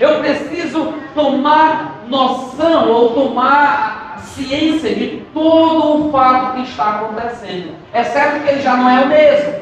Eu 0.01 0.21
preciso 0.21 0.95
tomar 1.15 2.05
noção 2.09 2.91
ou 2.91 3.11
tomar 3.11 4.21
ciência 4.21 4.95
de 4.95 5.23
todo 5.35 6.07
o 6.07 6.11
fato 6.11 6.55
que 6.55 6.63
está 6.63 6.91
acontecendo. 6.91 7.75
É 7.93 8.05
certo 8.05 8.43
que 8.43 8.49
ele 8.49 8.63
já 8.63 8.75
não 8.75 8.89
é 8.89 9.05
o 9.05 9.09
mesmo. 9.09 9.55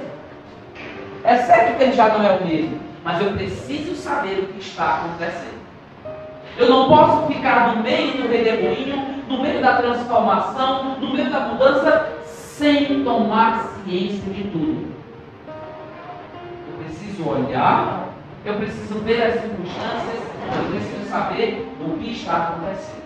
É 1.24 1.36
certo 1.36 1.76
que 1.76 1.82
ele 1.82 1.92
já 1.92 2.08
não 2.08 2.24
é 2.24 2.36
o 2.36 2.46
mesmo 2.46 2.89
mas 3.04 3.20
eu 3.20 3.32
preciso 3.32 3.94
saber 3.94 4.40
o 4.40 4.46
que 4.48 4.60
está 4.60 4.96
acontecendo. 4.96 5.60
Eu 6.58 6.68
não 6.68 6.88
posso 6.88 7.26
ficar 7.28 7.74
no 7.74 7.82
meio 7.82 8.12
do 8.12 8.28
redemoinho, 8.28 9.22
no 9.28 9.40
meio 9.40 9.60
da 9.62 9.76
transformação, 9.76 10.98
no 10.98 11.14
meio 11.14 11.30
da 11.30 11.40
mudança, 11.40 12.18
sem 12.26 13.02
tomar 13.02 13.64
ciência 13.84 14.32
de 14.32 14.44
tudo. 14.44 14.90
Eu 16.68 16.84
preciso 16.84 17.28
olhar, 17.28 18.08
eu 18.44 18.54
preciso 18.54 18.98
ver 19.00 19.22
as 19.22 19.40
circunstâncias, 19.40 20.22
eu 20.56 20.70
preciso 20.70 21.08
saber 21.08 21.66
o 21.80 21.96
que 21.98 22.12
está 22.12 22.36
acontecendo. 22.36 23.00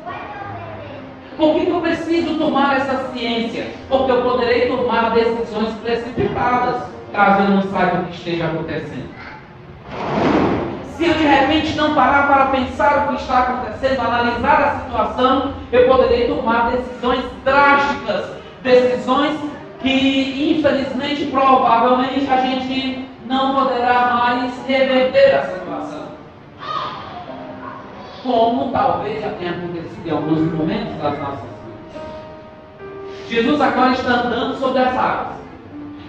Por 1.36 1.54
que 1.54 1.68
eu 1.68 1.80
preciso 1.80 2.38
tomar 2.38 2.76
essa 2.76 3.12
ciência? 3.12 3.66
Porque 3.88 4.10
eu 4.10 4.22
poderei 4.22 4.68
tomar 4.68 5.10
decisões 5.14 5.74
precipitadas, 5.82 6.82
caso 7.12 7.42
eu 7.42 7.50
não 7.50 7.62
saiba 7.62 8.00
o 8.00 8.04
que 8.06 8.14
esteja 8.14 8.46
acontecendo. 8.46 9.08
Se 10.96 11.06
eu 11.06 11.14
de 11.14 11.24
repente 11.24 11.76
não 11.76 11.94
parar 11.94 12.26
para 12.26 12.46
pensar 12.46 13.04
o 13.04 13.08
que 13.08 13.22
está 13.22 13.38
acontecendo, 13.40 14.00
analisar 14.00 14.62
a 14.62 14.80
situação, 14.84 15.54
eu 15.72 15.88
poderei 15.88 16.28
tomar 16.28 16.70
decisões 16.70 17.24
drásticas, 17.44 18.26
decisões 18.62 19.36
que 19.80 20.56
infelizmente, 20.56 21.26
provavelmente, 21.26 22.26
a 22.30 22.38
gente 22.38 23.08
não 23.26 23.54
poderá 23.54 24.14
mais 24.14 24.52
reverter 24.66 25.34
a 25.34 25.42
situação. 25.44 26.04
Como 28.22 28.72
talvez 28.72 29.20
já 29.20 29.30
tenha 29.32 29.50
acontecido 29.50 30.06
em 30.06 30.10
alguns 30.10 30.52
momentos 30.52 30.96
das 31.02 31.18
nossas 31.18 31.40
vidas. 31.40 32.02
Jesus 33.28 33.60
agora 33.60 33.92
está 33.92 34.10
andando 34.10 34.58
sobre 34.58 34.80
as 34.80 34.96
águas. 34.96 35.43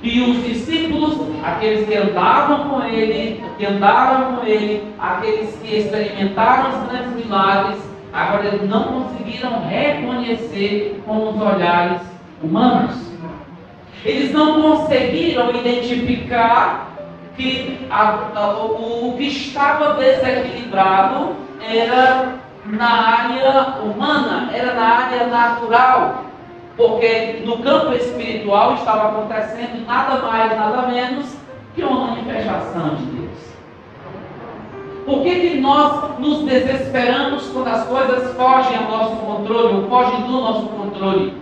E 0.02 0.22
os 0.22 0.44
discípulos, 0.44 1.18
aqueles 1.44 1.88
que 1.88 1.96
andavam 1.96 2.70
com 2.70 2.84
ele, 2.86 3.44
que 3.58 3.66
andaram 3.66 4.36
com 4.36 4.46
ele, 4.46 4.84
aqueles 5.00 5.56
que 5.56 5.78
experimentaram 5.78 6.70
os 6.70 6.90
grandes 6.90 7.26
milagres, 7.26 7.78
agora 8.14 8.46
eles 8.46 8.70
não 8.70 8.84
conseguiram 8.84 9.68
reconhecer 9.68 11.02
com 11.06 11.30
os 11.30 11.42
olhares 11.42 12.02
humanos. 12.44 12.96
Eles 14.04 14.32
não 14.32 14.62
conseguiram 14.62 15.50
identificar 15.50 16.92
que 17.36 17.88
a, 17.90 18.30
a, 18.36 18.50
o, 18.58 19.10
o 19.10 19.18
que 19.18 19.24
estava 19.24 19.96
desequilibrado 19.96 21.36
era 21.60 22.36
na 22.66 22.90
área 22.90 23.76
humana, 23.84 24.50
era 24.54 24.74
na 24.74 24.84
área 24.84 25.28
natural. 25.28 26.25
Porque 26.78 27.42
no 27.46 27.60
campo 27.60 27.94
espiritual 27.94 28.74
estava 28.74 29.10
acontecendo 29.10 29.86
nada 29.86 30.22
mais, 30.22 30.58
nada 30.58 30.88
menos 30.88 31.38
que 31.74 31.84
uma 31.84 32.08
manifestação 32.08 32.96
de 32.96 33.06
Deus. 33.06 33.56
Por 35.06 35.22
que, 35.22 35.40
que 35.40 35.58
nós 35.60 36.20
nos 36.20 36.44
desesperamos 36.44 37.48
quando 37.50 37.68
as 37.68 37.86
coisas 37.86 38.36
fogem 38.36 38.78
ao 38.78 38.98
nosso 38.98 39.16
controle, 39.18 39.76
ou 39.76 39.88
fogem 39.88 40.22
do 40.24 40.32
nosso 40.32 40.66
controle? 40.68 41.34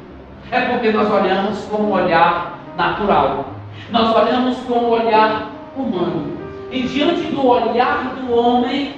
É 0.52 0.62
porque 0.62 0.91
nós 0.91 1.10
olhamos 1.10 1.63
com 1.65 1.82
um 1.84 1.91
olhar 1.91 2.60
natural. 2.78 3.46
Nós 3.89 4.15
olhamos 4.15 4.58
com 4.67 4.74
um 4.74 4.89
olhar 4.89 5.50
humano. 5.76 6.38
E 6.72 6.84
diante 6.84 7.24
do 7.32 7.48
olhar 7.48 8.15
do 8.15 8.34
homem, 8.34 8.96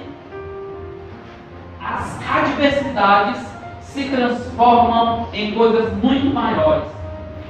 as 1.82 2.18
adversidades 2.28 3.55
se 3.96 4.10
transformam 4.10 5.26
em 5.32 5.52
coisas 5.52 5.90
muito 6.02 6.26
maiores. 6.34 6.84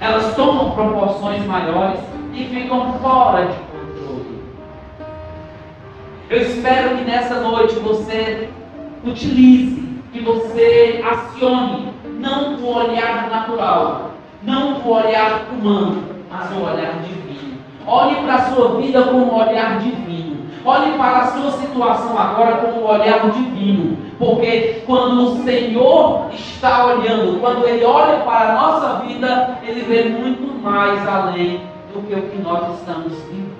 Elas 0.00 0.37
tomam 0.37 0.70
proporções 0.70 1.44
maiores 1.44 1.98
e 2.32 2.44
ficam 2.44 2.92
fora 3.00 3.46
de 3.46 3.56
controle. 3.56 4.42
Eu 6.30 6.42
espero 6.42 6.98
que 6.98 7.04
nessa 7.04 7.40
noite 7.40 7.74
você 7.80 8.48
utilize, 9.04 9.82
que 10.12 10.20
você 10.20 11.04
acione, 11.04 11.92
não 12.20 12.54
o 12.54 12.76
olhar 12.76 13.28
natural, 13.28 14.12
não 14.44 14.74
o 14.74 14.88
olhar 14.88 15.48
humano, 15.50 16.04
mas 16.30 16.48
o 16.52 16.61
olhar 16.61 17.00
divino. 17.02 17.59
Olhe 17.85 18.14
para 18.22 18.35
a 18.35 18.50
sua 18.52 18.80
vida 18.80 19.02
com 19.02 19.16
um 19.16 19.35
olhar 19.35 19.80
divino. 19.80 20.46
olhe 20.64 20.92
para 20.96 21.18
a 21.18 21.26
sua 21.26 21.52
situação 21.52 22.16
agora 22.16 22.56
com 22.59 22.80
um 22.80 22.87
olhar 22.87 23.30
divino. 23.30 24.06
Porque 24.18 24.83
quando 24.87 25.20
o 25.20 25.44
Senhor 25.44 26.31
está 26.33 26.87
olhando, 26.87 27.38
quando 27.40 27.66
Ele 27.66 27.85
olha 27.85 28.18
para 28.20 28.50
a 28.50 28.55
nossa 28.55 29.07
vida, 29.07 29.59
Ele 29.62 29.83
vê 29.83 30.05
muito 30.05 30.62
mais 30.62 31.07
além 31.07 31.61
do 31.92 32.02
que 32.02 32.14
o 32.14 32.22
que 32.22 32.38
nós 32.38 32.79
estamos 32.79 33.12
vivendo. 33.24 33.57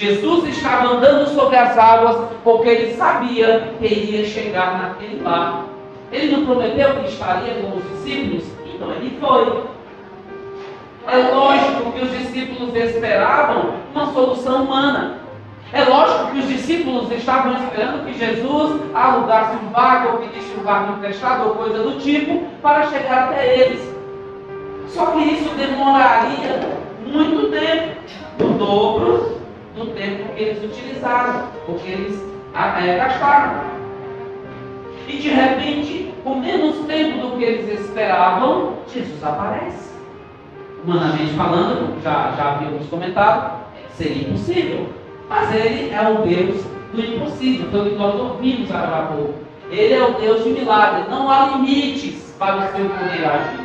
Jesus 0.00 0.48
estava 0.48 0.94
andando 0.94 1.28
sobre 1.28 1.56
as 1.56 1.76
águas 1.76 2.16
porque 2.42 2.68
ele 2.70 2.94
sabia 2.94 3.74
que 3.78 3.84
iria 3.84 4.24
chegar 4.24 4.78
naquele 4.78 5.22
lar. 5.22 5.66
Ele 6.10 6.36
não 6.36 6.46
prometeu 6.46 6.94
que 6.94 7.08
estaria 7.08 7.54
com 7.54 7.76
os 7.76 7.84
discípulos? 7.90 8.44
Então 8.64 8.90
ele 8.92 9.18
foi. 9.20 9.64
É 11.06 11.34
lógico 11.34 11.92
que 11.92 12.02
os 12.02 12.10
discípulos 12.12 12.74
esperavam 12.74 13.74
uma 13.94 14.12
solução 14.12 14.64
humana. 14.64 15.19
É 15.72 15.84
lógico 15.84 16.32
que 16.32 16.38
os 16.40 16.48
discípulos 16.48 17.12
estavam 17.12 17.54
esperando 17.54 18.04
que 18.04 18.18
Jesus 18.18 18.80
alugasse 18.92 19.56
um 19.64 19.68
barco 19.68 20.12
ou 20.12 20.18
pedisse 20.18 20.52
um 20.58 20.64
barco 20.64 20.94
emprestado 20.94 21.48
ou 21.48 21.54
coisa 21.54 21.82
do 21.82 22.00
tipo 22.00 22.44
para 22.60 22.88
chegar 22.88 23.28
até 23.28 23.56
eles. 23.56 23.94
Só 24.88 25.06
que 25.06 25.20
isso 25.20 25.54
demoraria 25.54 26.60
muito 27.06 27.50
tempo, 27.52 28.00
o 28.40 28.58
dobro 28.58 29.40
do 29.76 29.86
tempo 29.94 30.32
que 30.34 30.42
eles 30.42 30.64
utilizaram, 30.64 31.48
porque 31.64 31.88
eles 31.88 32.20
é, 32.52 32.96
gastaram. 32.96 33.62
E 35.06 35.16
de 35.18 35.28
repente, 35.28 36.12
com 36.24 36.34
menos 36.34 36.84
tempo 36.86 37.28
do 37.28 37.36
que 37.36 37.44
eles 37.44 37.80
esperavam, 37.80 38.74
Jesus 38.92 39.22
aparece. 39.22 39.90
Humanamente 40.84 41.32
falando, 41.34 42.02
já, 42.02 42.32
já 42.36 42.52
havíamos 42.52 42.88
comentado, 42.88 43.60
seria 43.96 44.28
impossível. 44.28 44.99
Mas 45.30 45.54
ele 45.54 45.94
é 45.94 46.08
o 46.08 46.26
Deus 46.26 46.64
do 46.92 47.00
impossível, 47.00 47.70
foi 47.70 47.80
o 47.82 47.90
que 47.90 47.96
nós 47.96 48.14
ouvimos 48.16 48.68
agora 48.68 48.96
há 48.96 49.06
pouco. 49.06 49.34
Ele 49.70 49.94
é 49.94 50.02
o 50.02 50.14
Deus 50.14 50.42
de 50.42 50.50
milagres, 50.50 51.08
não 51.08 51.30
há 51.30 51.50
limites 51.50 52.34
para 52.36 52.56
o 52.56 52.72
seu 52.72 52.90
poder 52.90 53.24
agir. 53.24 53.60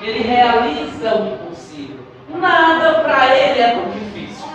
Ele 0.00 0.22
realiza 0.22 1.14
o 1.14 1.34
impossível. 1.34 1.98
Nada 2.40 3.00
para 3.00 3.36
ele 3.36 3.60
é 3.60 3.74
tão 3.74 3.90
difícil. 3.90 4.48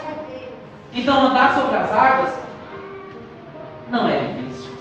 Então 0.92 1.28
andar 1.28 1.54
sobre 1.54 1.76
as 1.76 1.92
águas 1.94 2.34
não 3.92 4.10
é 4.10 4.18
difícil. 4.18 4.72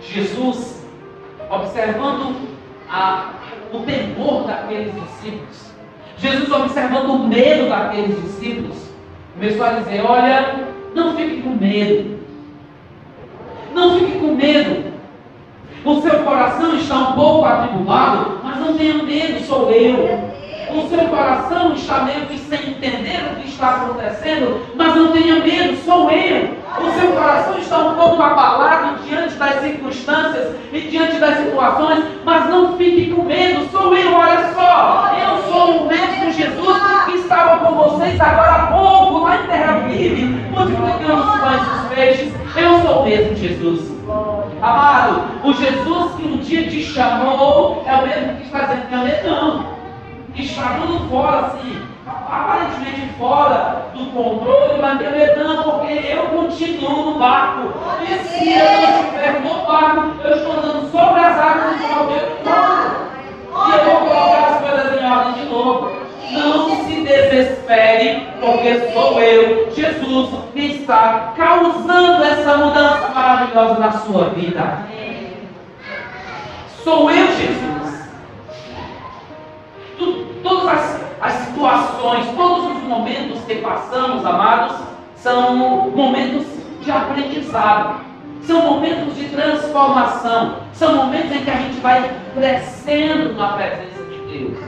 Jesus, 0.00 0.84
observando 1.48 2.48
a, 2.90 3.34
o 3.72 3.78
temor 3.84 4.48
daqueles 4.48 4.92
discípulos, 4.92 5.75
Jesus 6.18 6.50
observando 6.50 7.10
o 7.10 7.28
medo 7.28 7.68
daqueles 7.68 8.20
discípulos, 8.22 8.76
começou 9.34 9.66
a 9.66 9.72
dizer: 9.72 10.02
Olha, 10.04 10.66
não 10.94 11.14
fique 11.16 11.42
com 11.42 11.50
medo. 11.50 12.16
Não 13.74 13.98
fique 13.98 14.18
com 14.18 14.34
medo. 14.34 14.92
O 15.84 16.00
seu 16.00 16.24
coração 16.24 16.76
está 16.76 16.96
um 16.96 17.12
pouco 17.12 17.44
atribulado, 17.44 18.40
mas 18.42 18.58
não 18.58 18.76
tenha 18.76 19.02
medo, 19.02 19.44
sou 19.46 19.70
eu. 19.70 20.36
O 20.74 20.88
seu 20.88 21.06
coração 21.08 21.74
está 21.74 22.02
meio 22.02 22.26
que 22.26 22.38
sem 22.38 22.70
entender 22.70 23.32
o 23.32 23.40
que 23.40 23.48
está 23.48 23.76
acontecendo, 23.76 24.66
mas 24.74 24.96
não 24.96 25.12
tenha 25.12 25.36
medo, 25.36 25.76
sou 25.84 26.10
eu. 26.10 26.56
O 26.78 26.90
seu 26.92 27.12
coração 27.12 27.58
está 27.58 27.78
um 27.78 27.94
pouco 27.94 28.22
abalado 28.22 29.02
diante 29.04 29.34
das 29.34 29.60
circunstâncias 29.60 30.54
e 30.72 30.80
diante 30.80 31.18
das 31.18 31.38
situações, 31.38 32.04
mas 32.24 32.48
não 32.50 32.76
fique 32.76 33.10
com 33.12 33.22
medo, 33.22 33.66
sou 33.70 33.96
eu, 33.96 34.14
olha 34.14 34.52
só. 34.54 35.10
Eu 35.18 35.52
sou 35.52 35.82
o 35.82 35.88
Mestre 35.88 36.32
Jesus 36.32 36.82
que 37.06 37.18
estava 37.18 37.64
com 37.64 37.74
vocês 37.74 38.20
agora 38.20 38.52
há 38.52 38.66
pouco, 38.66 39.24
lá 39.24 39.36
em 39.36 39.46
Terra 39.46 39.78
Vive, 39.88 40.24
multiplicando 40.50 41.22
os 41.22 41.40
pães 41.40 41.62
e 41.62 41.70
os 41.70 41.94
peixes. 41.94 42.34
Eu 42.56 42.80
sou 42.80 43.00
o 43.00 43.04
mesmo 43.04 43.36
Jesus. 43.36 43.96
Amado, 44.62 45.22
o 45.44 45.52
Jesus 45.52 46.14
que 46.16 46.26
um 46.26 46.36
dia 46.38 46.68
te 46.68 46.82
chamou 46.82 47.84
é 47.86 47.94
o 47.94 48.06
mesmo 48.06 48.36
que 48.36 48.44
está 48.44 48.60
dizendo, 48.60 48.90
não 48.90 49.06
é 49.06 49.22
não. 49.22 49.75
Está 50.38 50.78
tudo 50.80 51.08
fora, 51.08 51.46
assim, 51.46 51.82
aparentemente 52.06 53.14
fora 53.18 53.86
do 53.94 54.04
controle, 54.12 54.80
mas 54.82 55.00
não 55.00 55.06
é 55.06 55.36
não, 55.36 55.62
porque 55.62 55.94
eu 56.12 56.22
continuo 56.26 57.12
no 57.12 57.18
barco. 57.18 57.72
E 58.02 58.18
se 58.18 58.52
eu 58.52 58.64
não 58.64 59.00
estiver 59.00 59.40
no 59.40 59.66
barco, 59.66 60.12
eu 60.22 60.36
estou 60.36 60.52
andando 60.52 60.90
sobre 60.90 61.20
as 61.20 61.38
águas 61.38 61.80
e 61.80 61.84
E 63.56 63.72
eu 63.72 63.84
vou 63.84 64.00
colocar 64.08 64.46
as 64.48 64.60
coisas 64.60 65.00
em 65.00 65.10
ordem 65.10 65.32
de 65.32 65.44
novo. 65.50 65.90
Não 66.30 66.84
se 66.84 67.00
desespere, 67.00 68.28
porque 68.38 68.92
sou 68.92 69.18
eu, 69.20 69.70
Jesus, 69.74 70.30
que 70.52 70.60
está 70.60 71.32
causando 71.34 72.22
essa 72.24 72.58
mudança 72.58 73.08
maravilhosa 73.14 73.80
na 73.80 73.92
sua 73.92 74.28
vida. 74.30 74.80
Sou 76.84 77.10
eu, 77.10 77.26
Jesus. 77.28 77.85
Todas 80.46 80.68
as, 80.68 81.00
as 81.20 81.32
situações, 81.32 82.26
todos 82.36 82.76
os 82.76 82.82
momentos 82.84 83.40
que 83.44 83.56
passamos, 83.56 84.24
amados, 84.24 84.76
são 85.16 85.56
momentos 85.90 86.46
de 86.82 86.90
aprendizado. 86.90 88.06
São 88.42 88.62
momentos 88.62 89.16
de 89.16 89.24
transformação. 89.28 90.58
São 90.72 90.94
momentos 90.94 91.32
em 91.32 91.44
que 91.44 91.50
a 91.50 91.56
gente 91.56 91.80
vai 91.80 92.08
crescendo 92.32 93.34
na 93.34 93.48
presença 93.54 94.04
de 94.04 94.18
Deus. 94.18 94.58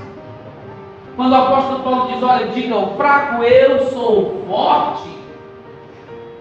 Quando 1.14 1.32
o 1.32 1.36
apóstolo 1.36 1.82
Paulo 1.84 2.12
diz, 2.12 2.22
olha, 2.22 2.48
diga 2.48 2.76
o 2.76 2.96
fraco 2.96 3.42
eu 3.44 3.88
sou 3.90 4.44
forte, 4.48 5.08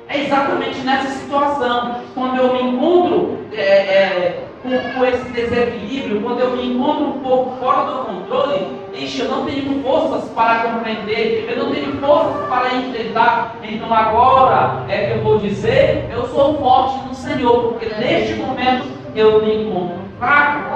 é 0.08 0.24
exatamente 0.24 0.80
nessa 0.80 1.10
situação. 1.10 2.02
Quando 2.16 2.38
eu 2.38 2.54
me 2.54 2.62
encontro 2.64 3.38
é, 3.54 3.62
é, 3.62 4.47
com, 4.68 5.00
com, 5.00 5.06
esse 5.06 5.30
desequilíbrio, 5.30 6.22
quando 6.22 6.42
eu 6.42 6.58
me 6.58 6.74
encontro 6.74 7.06
um 7.06 7.20
pouco 7.20 7.58
fora 7.58 7.86
do 7.86 8.06
controle, 8.06 8.68
ixi, 8.94 9.22
eu 9.22 9.30
não 9.30 9.46
tenho 9.46 9.82
forças 9.82 10.30
para 10.32 10.60
compreender, 10.60 11.48
eu 11.50 11.64
não 11.64 11.72
tenho 11.72 11.94
forças 12.00 12.48
para 12.50 12.76
enfrentar. 12.76 13.56
Então 13.64 13.94
agora 13.94 14.84
é 14.90 15.06
que 15.06 15.12
eu 15.14 15.24
vou 15.24 15.40
dizer, 15.40 16.10
eu 16.12 16.28
sou 16.28 16.58
forte 16.58 17.08
no 17.08 17.16
Senhor, 17.16 17.74
porque 17.74 17.86
neste 17.96 18.36
momento 18.36 18.88
eu 19.16 19.42
me 19.42 19.64
encontro 19.64 20.00
fraco. 20.20 20.68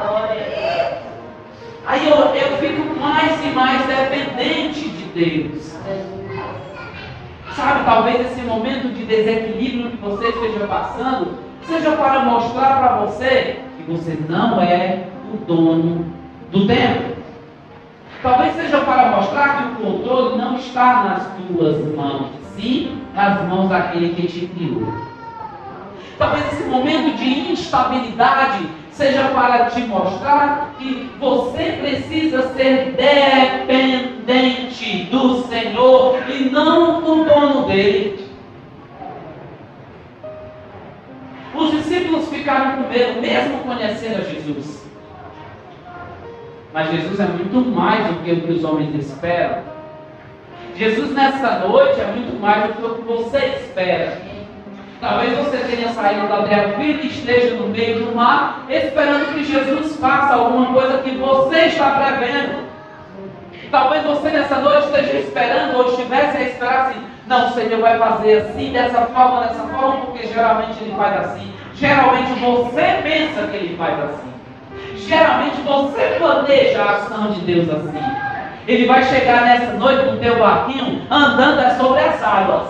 Aí 1.85 2.07
eu, 2.07 2.15
eu 2.15 2.57
fico 2.57 2.99
mais 2.99 3.43
e 3.43 3.49
mais 3.49 3.85
dependente 3.85 4.87
de 4.87 5.03
Deus. 5.49 5.75
Sabe, 7.53 7.83
talvez 7.83 8.21
esse 8.21 8.41
momento 8.41 8.87
de 8.93 9.03
desequilíbrio 9.03 9.91
que 9.91 9.97
você 9.97 10.29
esteja 10.29 10.65
passando 10.67 11.37
seja 11.67 11.91
para 11.91 12.21
mostrar 12.21 12.79
para 12.79 12.95
você 13.05 13.59
você 13.91 14.17
não 14.29 14.61
é 14.61 15.07
o 15.33 15.37
dono 15.45 16.05
do 16.51 16.65
tempo. 16.65 17.11
Talvez 18.23 18.55
seja 18.55 18.79
para 18.81 19.17
mostrar 19.17 19.57
que 19.57 19.63
o 19.63 19.85
controle 19.85 20.37
não 20.37 20.55
está 20.55 21.03
nas 21.03 21.27
tuas 21.47 21.95
mãos, 21.95 22.27
sim 22.55 23.01
nas 23.13 23.47
mãos 23.47 23.69
daquele 23.69 24.13
que 24.13 24.27
te 24.27 24.47
criou. 24.47 24.93
Talvez 26.17 26.53
esse 26.53 26.69
momento 26.69 27.17
de 27.17 27.51
instabilidade 27.51 28.69
seja 28.91 29.29
para 29.29 29.65
te 29.71 29.81
mostrar 29.81 30.75
que 30.77 31.09
você 31.19 31.77
precisa 31.81 32.53
ser 32.53 32.95
dependente 33.67 35.05
do 35.05 35.41
Senhor 35.47 36.19
e 36.29 36.49
não 36.51 37.01
do 37.01 37.25
dono 37.25 37.65
dele. 37.65 38.20
Ficaram 42.41 42.83
com 42.83 42.89
medo, 42.89 43.21
mesmo 43.21 43.59
conhecendo 43.59 44.21
a 44.21 44.23
Jesus. 44.23 44.89
Mas 46.73 46.91
Jesus 46.91 47.19
é 47.19 47.25
muito 47.25 47.69
mais 47.69 48.07
do 48.07 48.23
que 48.23 48.31
o 48.31 48.41
que 48.41 48.51
os 48.51 48.63
homens 48.63 48.95
esperam. 48.95 49.59
Jesus 50.75 51.11
nessa 51.11 51.59
noite 51.59 51.99
é 51.99 52.05
muito 52.05 52.39
mais 52.41 52.67
do 52.67 52.73
que 52.73 52.85
o 52.85 52.95
que 52.95 53.01
você 53.01 53.37
espera. 53.37 54.17
Talvez 54.99 55.37
você 55.37 55.57
tenha 55.57 55.89
saído 55.89 56.27
da 56.27 56.43
terra 56.43 56.73
firme 56.77 57.03
e 57.03 57.07
esteja 57.07 57.55
no 57.55 57.67
meio 57.67 58.05
do 58.05 58.15
mar, 58.15 58.65
esperando 58.69 59.33
que 59.33 59.43
Jesus 59.43 59.95
faça 59.97 60.35
alguma 60.35 60.73
coisa 60.73 60.99
que 60.99 61.11
você 61.11 61.57
está 61.65 61.91
prevendo. 61.91 62.69
Talvez 63.69 64.03
você 64.03 64.29
nessa 64.29 64.55
noite 64.59 64.87
esteja 64.87 65.17
esperando 65.19 65.77
ou 65.77 65.89
estivesse 65.89 66.37
a 66.37 66.41
esperar 66.41 66.87
assim, 66.87 67.01
não, 67.27 67.47
o 67.47 67.53
Senhor 67.53 67.79
vai 67.79 67.97
fazer 67.97 68.37
assim, 68.41 68.71
dessa 68.71 69.01
forma, 69.07 69.41
dessa 69.41 69.63
forma, 69.67 70.05
porque 70.05 70.27
geralmente 70.27 70.81
Ele 70.81 70.93
faz 70.95 71.25
assim. 71.25 71.60
Geralmente 71.81 72.39
você 72.39 72.99
pensa 73.01 73.47
que 73.47 73.57
Ele 73.57 73.75
faz 73.75 73.99
assim. 73.99 74.31
Geralmente 74.97 75.61
você 75.61 76.15
planeja 76.19 76.79
a 76.79 76.91
ação 76.91 77.31
de 77.31 77.41
Deus 77.41 77.67
assim. 77.69 77.99
Ele 78.67 78.85
vai 78.85 79.03
chegar 79.03 79.41
nessa 79.41 79.73
noite 79.73 80.05
no 80.05 80.17
teu 80.17 80.37
barquinho 80.37 81.01
andando 81.09 81.77
sobre 81.77 82.01
as 82.01 82.23
águas. 82.23 82.67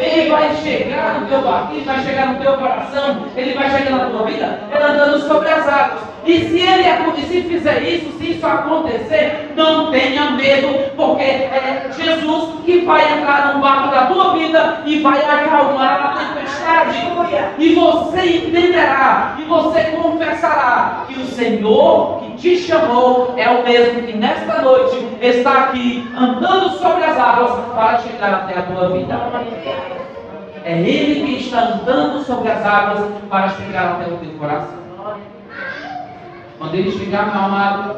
Ele 0.00 0.30
vai 0.30 0.54
chegar 0.56 1.20
no 1.20 1.26
teu 1.26 1.42
barquinho, 1.42 1.84
vai 1.84 1.98
chegar 2.00 2.26
no 2.28 2.40
teu 2.40 2.54
coração, 2.54 3.26
ele 3.36 3.52
vai 3.52 3.70
chegar 3.70 3.90
na 3.90 4.06
tua 4.06 4.24
vida, 4.24 4.58
andando 4.74 5.20
sobre 5.20 5.50
as 5.50 5.68
águas. 5.68 6.13
E 6.26 6.40
se 6.48 6.60
ele 6.60 6.84
se 7.34 7.42
fizer 7.42 7.82
isso, 7.82 8.18
se 8.18 8.32
isso 8.32 8.46
acontecer, 8.46 9.52
não 9.56 9.90
tenha 9.90 10.30
medo, 10.32 10.90
porque 10.96 11.22
é 11.22 11.90
Jesus 11.96 12.60
que 12.64 12.80
vai 12.80 13.18
entrar 13.18 13.54
no 13.54 13.60
barco 13.60 13.90
da 13.90 14.06
tua 14.06 14.32
vida 14.34 14.82
e 14.86 15.00
vai 15.00 15.18
acalmar 15.18 16.06
a 16.06 16.18
tempestade. 16.18 16.96
E 17.58 17.74
você 17.74 18.38
entenderá, 18.38 19.36
e 19.38 19.42
você 19.42 19.82
confessará 20.02 21.04
que 21.08 21.18
o 21.18 21.26
Senhor 21.26 22.20
que 22.20 22.36
te 22.36 22.56
chamou 22.58 23.34
é 23.36 23.48
o 23.48 23.64
mesmo 23.64 24.02
que 24.02 24.16
nesta 24.16 24.62
noite 24.62 25.06
está 25.20 25.64
aqui 25.64 26.08
andando 26.16 26.70
sobre 26.78 27.04
as 27.04 27.18
águas 27.18 27.64
para 27.74 27.98
chegar 27.98 28.34
até 28.34 28.58
a 28.58 28.62
tua 28.62 28.90
vida. 28.90 29.20
É 30.64 30.78
Ele 30.78 31.26
que 31.26 31.44
está 31.44 31.60
andando 31.60 32.22
sobre 32.24 32.50
as 32.50 32.64
águas 32.64 33.10
para 33.28 33.48
chegar 33.50 33.92
até 33.92 34.12
o 34.12 34.16
teu 34.16 34.30
coração. 34.38 34.84
Quando 36.58 36.74
ele 36.74 36.90
chegar, 36.92 37.32
meu 37.32 37.42
amado, 37.42 37.96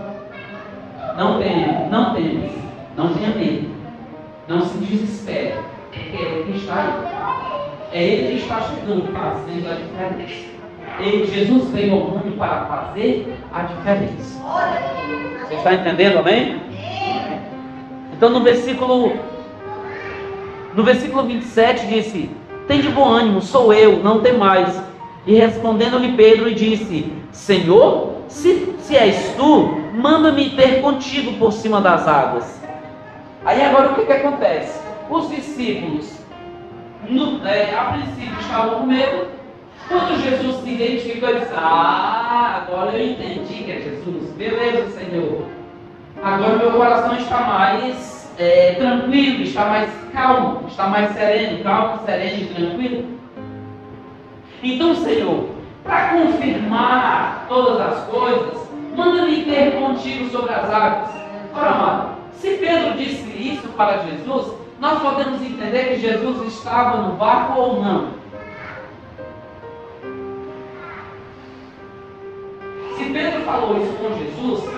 não 1.17 1.39
tenha, 1.39 1.89
não 1.91 2.15
temas, 2.15 2.53
não 2.97 3.15
tenha 3.15 3.31
medo, 3.31 3.71
não 4.49 4.61
se 4.61 4.79
desespere, 4.79 5.55
porque 5.93 6.17
é 6.17 6.21
Ele 6.21 6.53
que 6.53 6.59
está 6.59 6.75
aí. 6.75 7.99
É 7.99 8.05
Ele 8.05 8.37
que 8.37 8.43
está 8.43 8.61
chegando, 8.63 9.13
fazendo 9.13 9.71
a 9.71 9.75
diferença. 9.75 10.47
E 11.01 11.27
Jesus 11.27 11.71
veio 11.71 11.95
ao 11.95 12.01
mundo 12.01 12.37
para 12.39 12.65
fazer 12.67 13.35
a 13.53 13.63
diferença. 13.63 14.43
Você 15.41 15.55
está 15.55 15.75
entendendo, 15.75 16.19
amém? 16.19 16.61
Então 18.13 18.31
no 18.31 18.41
versículo 18.43 19.13
no 20.75 20.83
versículo 20.83 21.25
27 21.25 21.87
disse: 21.87 22.31
Tem 22.69 22.81
de 22.81 22.89
bom 22.89 23.09
ânimo, 23.09 23.41
sou 23.41 23.73
eu, 23.73 24.03
não 24.03 24.21
tem 24.21 24.37
mais. 24.37 24.83
E 25.27 25.35
respondendo-lhe 25.35 26.13
Pedro, 26.13 26.55
disse: 26.55 27.13
Senhor, 27.33 28.16
se, 28.29 28.75
se 28.81 28.97
és 28.97 29.35
tu, 29.37 29.81
manda-me 29.95 30.51
ter 30.51 30.81
contigo 30.83 31.33
por 31.39 31.53
cima 31.53 31.81
das 31.81 32.07
águas. 32.07 32.61
Aí 33.45 33.63
agora 33.63 33.93
o 33.93 33.95
que, 33.95 34.07
que 34.07 34.13
acontece? 34.13 34.81
Os 35.09 35.31
discípulos, 35.31 36.13
no, 37.09 37.47
é, 37.47 37.75
a 37.75 37.85
princípio, 37.93 38.41
estavam 38.41 38.81
com 38.81 38.87
medo. 38.87 39.29
Quando 39.89 40.21
Jesus 40.21 40.57
se 40.63 40.71
identificou, 40.71 41.29
ele 41.29 41.41
disse: 41.41 41.53
Ah, 41.57 42.63
agora 42.67 42.97
eu 42.97 43.13
entendi 43.13 43.63
que 43.63 43.71
é 43.71 43.81
Jesus. 43.81 44.33
Beleza, 44.33 44.91
Senhor. 44.99 45.43
Agora 46.23 46.57
meu 46.57 46.73
coração 46.73 47.17
está 47.17 47.41
mais 47.41 48.33
é, 48.39 48.75
tranquilo, 48.75 49.43
está 49.43 49.67
mais 49.67 49.91
calmo, 50.13 50.67
está 50.67 50.89
mais 50.89 51.13
sereno, 51.13 51.63
calmo, 51.63 52.05
sereno 52.05 52.43
e 52.43 52.47
tranquilo. 52.47 53.05
Então, 54.63 54.95
Senhor, 54.97 55.56
para 55.87 56.09
confirmar 56.09 57.47
todas 57.49 57.81
as 57.81 58.05
coisas, 58.07 58.69
manda-me 58.95 59.45
ter 59.45 59.79
contigo 59.79 60.29
sobre 60.31 60.53
as 60.53 60.71
águas. 60.71 61.11
Ora, 61.55 61.71
amado, 61.71 62.09
se 62.33 62.51
Pedro 62.57 62.99
disse 62.99 63.31
isso 63.31 63.69
para 63.69 63.99
Jesus, 63.99 64.53
nós 64.81 65.01
podemos 65.01 65.41
entender 65.41 65.95
que 65.95 66.01
Jesus 66.01 66.53
estava 66.53 66.99
no 66.99 67.15
barco 67.15 67.59
ou 67.59 67.83
não. 67.83 68.17
Se 72.97 73.05
Pedro 73.05 73.41
falou 73.43 73.83
isso 73.83 73.93
com 73.95 74.19
Jesus, 74.19 74.77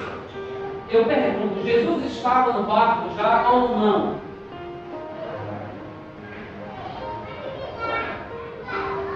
eu 0.91 1.05
pergunto, 1.05 1.65
Jesus 1.65 2.05
estava 2.13 2.53
no 2.53 2.65
barco 2.65 3.09
já 3.17 3.51
ou 3.51 3.77
não? 3.77 4.29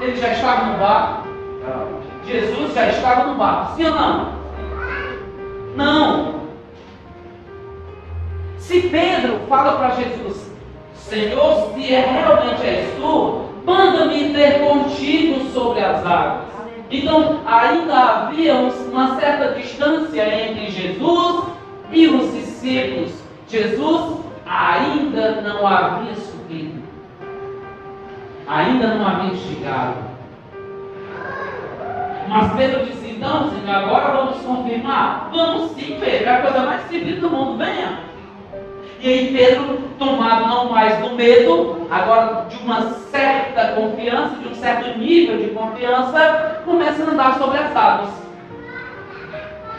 Ele 0.00 0.16
já 0.16 0.32
estava 0.32 0.64
no 0.66 0.78
barco? 0.78 1.31
Jesus 2.26 2.74
já 2.74 2.88
estava 2.88 3.24
no 3.28 3.34
barco, 3.34 3.76
sim 3.76 3.84
ou 3.84 3.94
não? 3.94 4.32
Não. 5.76 6.42
Se 8.58 8.82
Pedro 8.82 9.40
fala 9.48 9.72
para 9.76 9.96
Jesus, 9.96 10.50
Senhor, 10.94 11.72
se 11.74 11.92
é 11.92 12.00
realmente 12.00 12.66
és 12.66 12.94
tu, 12.96 13.48
manda-me 13.64 14.32
ter 14.32 14.60
contigo 14.60 15.50
sobre 15.50 15.80
as 15.80 16.04
águas. 16.06 16.52
Então, 16.90 17.40
ainda 17.46 17.94
havia 17.94 18.54
uma 18.54 19.18
certa 19.18 19.54
distância 19.58 20.22
entre 20.46 20.70
Jesus 20.70 21.44
e 21.90 22.06
os 22.06 22.32
discípulos. 22.32 23.12
Jesus 23.48 24.20
ainda 24.46 25.40
não 25.40 25.66
havia 25.66 26.14
subido, 26.14 26.82
ainda 28.46 28.94
não 28.94 29.06
havia 29.06 29.36
chegado. 29.36 30.01
Mas 32.32 32.50
Pedro 32.54 32.86
disse: 32.86 33.10
Então, 33.10 33.50
Senhor, 33.50 33.76
agora 33.76 34.12
vamos 34.12 34.38
confirmar? 34.38 35.28
Vamos 35.30 35.72
sim, 35.72 35.98
Pedro, 36.00 36.28
é 36.28 36.34
a 36.34 36.40
coisa 36.40 36.60
mais 36.60 36.80
simples 36.88 37.20
do 37.20 37.28
mundo, 37.28 37.58
venha. 37.58 37.98
E 39.00 39.08
aí 39.08 39.36
Pedro, 39.36 39.82
tomado 39.98 40.46
não 40.46 40.70
mais 40.70 40.96
do 40.98 41.14
medo, 41.14 41.86
agora 41.90 42.46
de 42.48 42.56
uma 42.64 42.80
certa 43.10 43.72
confiança, 43.72 44.36
de 44.36 44.48
um 44.48 44.54
certo 44.54 44.98
nível 44.98 45.36
de 45.38 45.48
confiança, 45.48 46.62
começa 46.64 47.04
a 47.04 47.06
andar 47.10 47.34
sobre 47.34 47.58
as 47.58 47.76
águas. 47.76 48.10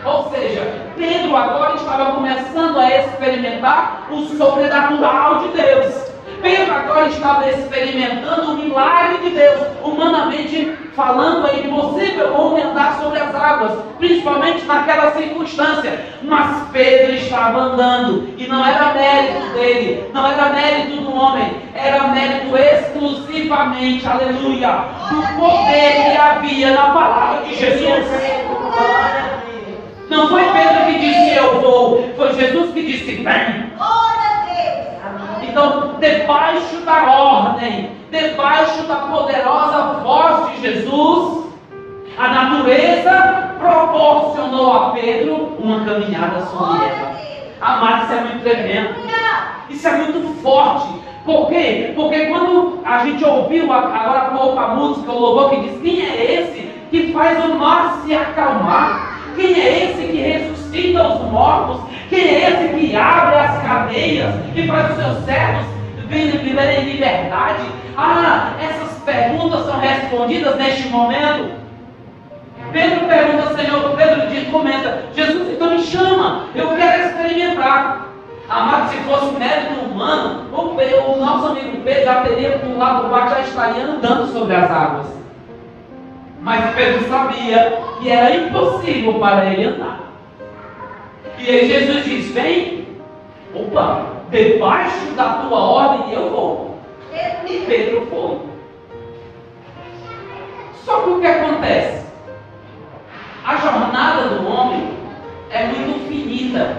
Ou 0.06 0.30
seja, 0.30 0.62
Pedro 0.96 1.36
agora 1.36 1.76
estava 1.76 2.12
começando 2.12 2.80
a 2.80 2.98
experimentar 2.98 4.10
o 4.12 4.26
sobrenatural 4.26 5.40
de 5.40 5.48
Deus. 5.58 6.13
Pedro 6.44 6.76
agora 6.76 7.08
estava 7.08 7.50
experimentando 7.50 8.52
o 8.52 8.58
milagre 8.58 9.18
de 9.20 9.30
Deus, 9.30 9.62
humanamente 9.82 10.78
falando, 10.94 11.48
é 11.48 11.62
impossível 11.62 12.36
homem 12.36 12.66
andar 12.66 13.00
sobre 13.02 13.18
as 13.18 13.34
águas, 13.34 13.80
principalmente 13.98 14.66
naquela 14.66 15.12
circunstância. 15.14 16.06
Mas 16.22 16.68
Pedro 16.74 17.14
estava 17.14 17.60
andando, 17.60 18.34
e 18.38 18.46
não 18.46 18.64
era 18.64 18.94
mérito 18.94 19.54
dele, 19.54 20.12
não 20.14 20.30
era 20.30 20.50
mérito 20.50 20.98
do 20.98 21.16
homem, 21.16 21.62
era 21.74 22.10
mérito 22.10 22.58
exclusivamente, 22.58 24.06
aleluia, 24.06 24.86
do 25.10 25.22
poder 25.40 25.94
que 25.94 26.18
havia 26.18 26.72
na 26.72 26.90
palavra 26.90 27.46
de 27.46 27.56
Jesus. 27.56 28.06
Não 30.10 30.28
foi 30.28 30.44
Pedro 30.44 30.86
que 30.88 31.00
disse 31.00 31.38
eu 31.38 31.62
vou, 31.62 32.14
foi 32.18 32.34
Jesus 32.34 32.74
que 32.74 32.82
disse 32.84 33.16
vem. 33.24 33.72
Então, 35.50 35.96
debaixo 36.00 36.78
da 36.86 37.04
ordem, 37.12 37.92
debaixo 38.12 38.84
da 38.84 38.96
poderosa 38.96 40.00
voz 40.04 40.52
de 40.52 40.62
Jesus, 40.62 41.46
a 42.18 42.28
natureza 42.28 43.56
proporcionou 43.60 44.74
a 44.74 44.90
Pedro 44.92 45.56
uma 45.60 45.84
caminhada 45.86 46.42
solene. 46.46 46.92
Amado, 47.62 48.04
isso 48.04 48.14
é 48.14 48.22
muito 48.22 48.44
tremendo. 48.44 48.96
Isso 49.70 49.88
é 49.88 49.92
muito 49.92 50.42
forte. 50.42 50.88
Por 51.26 51.48
quê? 51.48 51.94
Porque 51.96 52.26
quando 52.26 52.80
a 52.84 53.06
gente 53.06 53.24
ouviu 53.24 53.72
agora 53.72 54.20
há 54.20 54.38
pouco 54.38 54.60
a 54.60 54.68
música, 54.76 55.12
o 55.12 55.20
louvor 55.20 55.50
que 55.52 55.62
diz: 55.62 55.82
Quem 55.82 56.06
é 56.06 56.42
esse 56.42 56.70
que 56.92 57.14
faz 57.14 57.44
o 57.46 57.56
mar 57.56 58.02
se 58.04 58.14
acalmar? 58.14 59.22
Quem 59.36 59.60
é 59.60 59.86
esse 59.86 60.12
que 60.12 60.18
ressuscita 60.18 61.08
os 61.08 61.32
mortos? 61.32 61.93
Quem 62.10 62.28
é 62.28 62.50
esse 62.50 62.74
que 62.74 62.96
abre 62.96 63.36
as 63.36 63.62
cadeias 63.64 64.34
e 64.56 64.68
faz 64.68 64.92
os 64.92 64.98
seus 64.98 65.26
servos 65.26 65.66
viverem 66.08 66.82
em 66.82 66.94
liberdade? 66.94 67.64
Ah, 67.98 68.54
essas 68.62 68.98
perguntas 69.04 69.66
são 69.66 69.80
respondidas 69.80 70.56
neste 70.58 70.88
momento. 70.90 71.64
Pedro 72.72 73.08
pergunta, 73.08 73.56
Senhor, 73.56 73.96
Pedro 73.96 74.28
diz, 74.30 74.48
comenta, 74.50 75.04
Jesus 75.14 75.50
então 75.50 75.70
me 75.70 75.80
chama, 75.84 76.48
eu 76.56 76.70
quero 76.76 77.04
experimentar. 77.04 78.08
Amado, 78.50 78.90
se 78.90 78.98
fosse 78.98 79.34
mérito 79.36 79.80
humano, 79.86 80.48
o, 80.52 80.76
Pedro, 80.76 81.12
o 81.12 81.20
nosso 81.20 81.48
amigo 81.48 81.78
Pedro 81.84 82.04
já 82.04 82.16
teria 82.22 82.60
pulado 82.60 83.04
do 83.04 83.10
barco, 83.10 83.30
já 83.30 83.42
estaria 83.42 83.84
andando 83.84 84.32
sobre 84.32 84.56
as 84.56 84.70
águas. 84.70 85.08
Mas 86.42 86.76
Pedro 86.76 87.08
sabia 87.08 87.80
que 88.00 88.12
era 88.12 88.36
impossível 88.36 89.14
para 89.14 89.46
ele 89.46 89.66
andar. 89.66 90.03
E 91.44 91.50
aí 91.50 91.68
Jesus 91.68 92.06
diz: 92.06 92.32
Vem, 92.32 92.88
opa, 93.54 94.06
debaixo 94.32 95.08
da 95.08 95.34
tua 95.34 95.60
ordem 95.60 96.14
eu 96.14 96.30
vou. 96.30 96.80
E 97.46 97.66
Pedro 97.68 98.08
foi. 98.10 98.40
Só 100.86 101.02
que 101.02 101.10
o 101.10 101.20
que 101.20 101.28
acontece? 101.28 102.06
A 103.44 103.58
jornada 103.58 104.30
do 104.30 104.48
homem 104.48 104.94
é 105.50 105.66
muito 105.66 106.08
finita. 106.08 106.78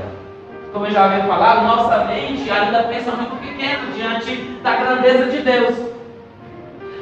Como 0.73 0.87
eu 0.87 0.93
já 0.93 1.05
havia 1.05 1.25
falado, 1.25 1.67
nossa 1.67 2.05
mente 2.07 2.51
ainda 2.51 2.85
pensa 2.85 3.13
muito 3.13 3.37
pequeno 3.37 3.93
diante 3.95 4.35
da 4.63 4.77
grandeza 4.77 5.31
de 5.31 5.43
Deus. 5.43 5.75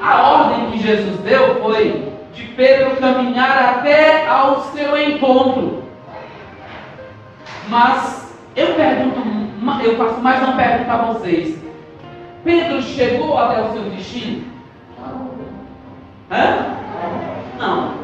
A 0.02 0.30
ordem 0.32 0.72
que 0.72 0.78
Jesus 0.78 1.16
deu 1.20 1.62
foi 1.62 2.12
de 2.34 2.42
Pedro 2.56 2.96
caminhar 2.96 3.76
até 3.76 4.26
ao 4.26 4.62
seu 4.64 5.00
encontro. 5.00 5.81
Mas 7.68 8.34
eu 8.56 8.74
pergunto 8.74 9.32
eu 9.84 9.96
faço 9.96 10.20
mais 10.20 10.42
uma 10.42 10.56
pergunta 10.56 10.92
a 10.92 11.12
vocês. 11.12 11.58
Pedro 12.44 12.82
chegou 12.82 13.38
até 13.38 13.62
o 13.62 13.72
seu 13.72 13.82
destino? 13.90 14.44
Hã? 16.30 16.76
Não. 17.58 17.94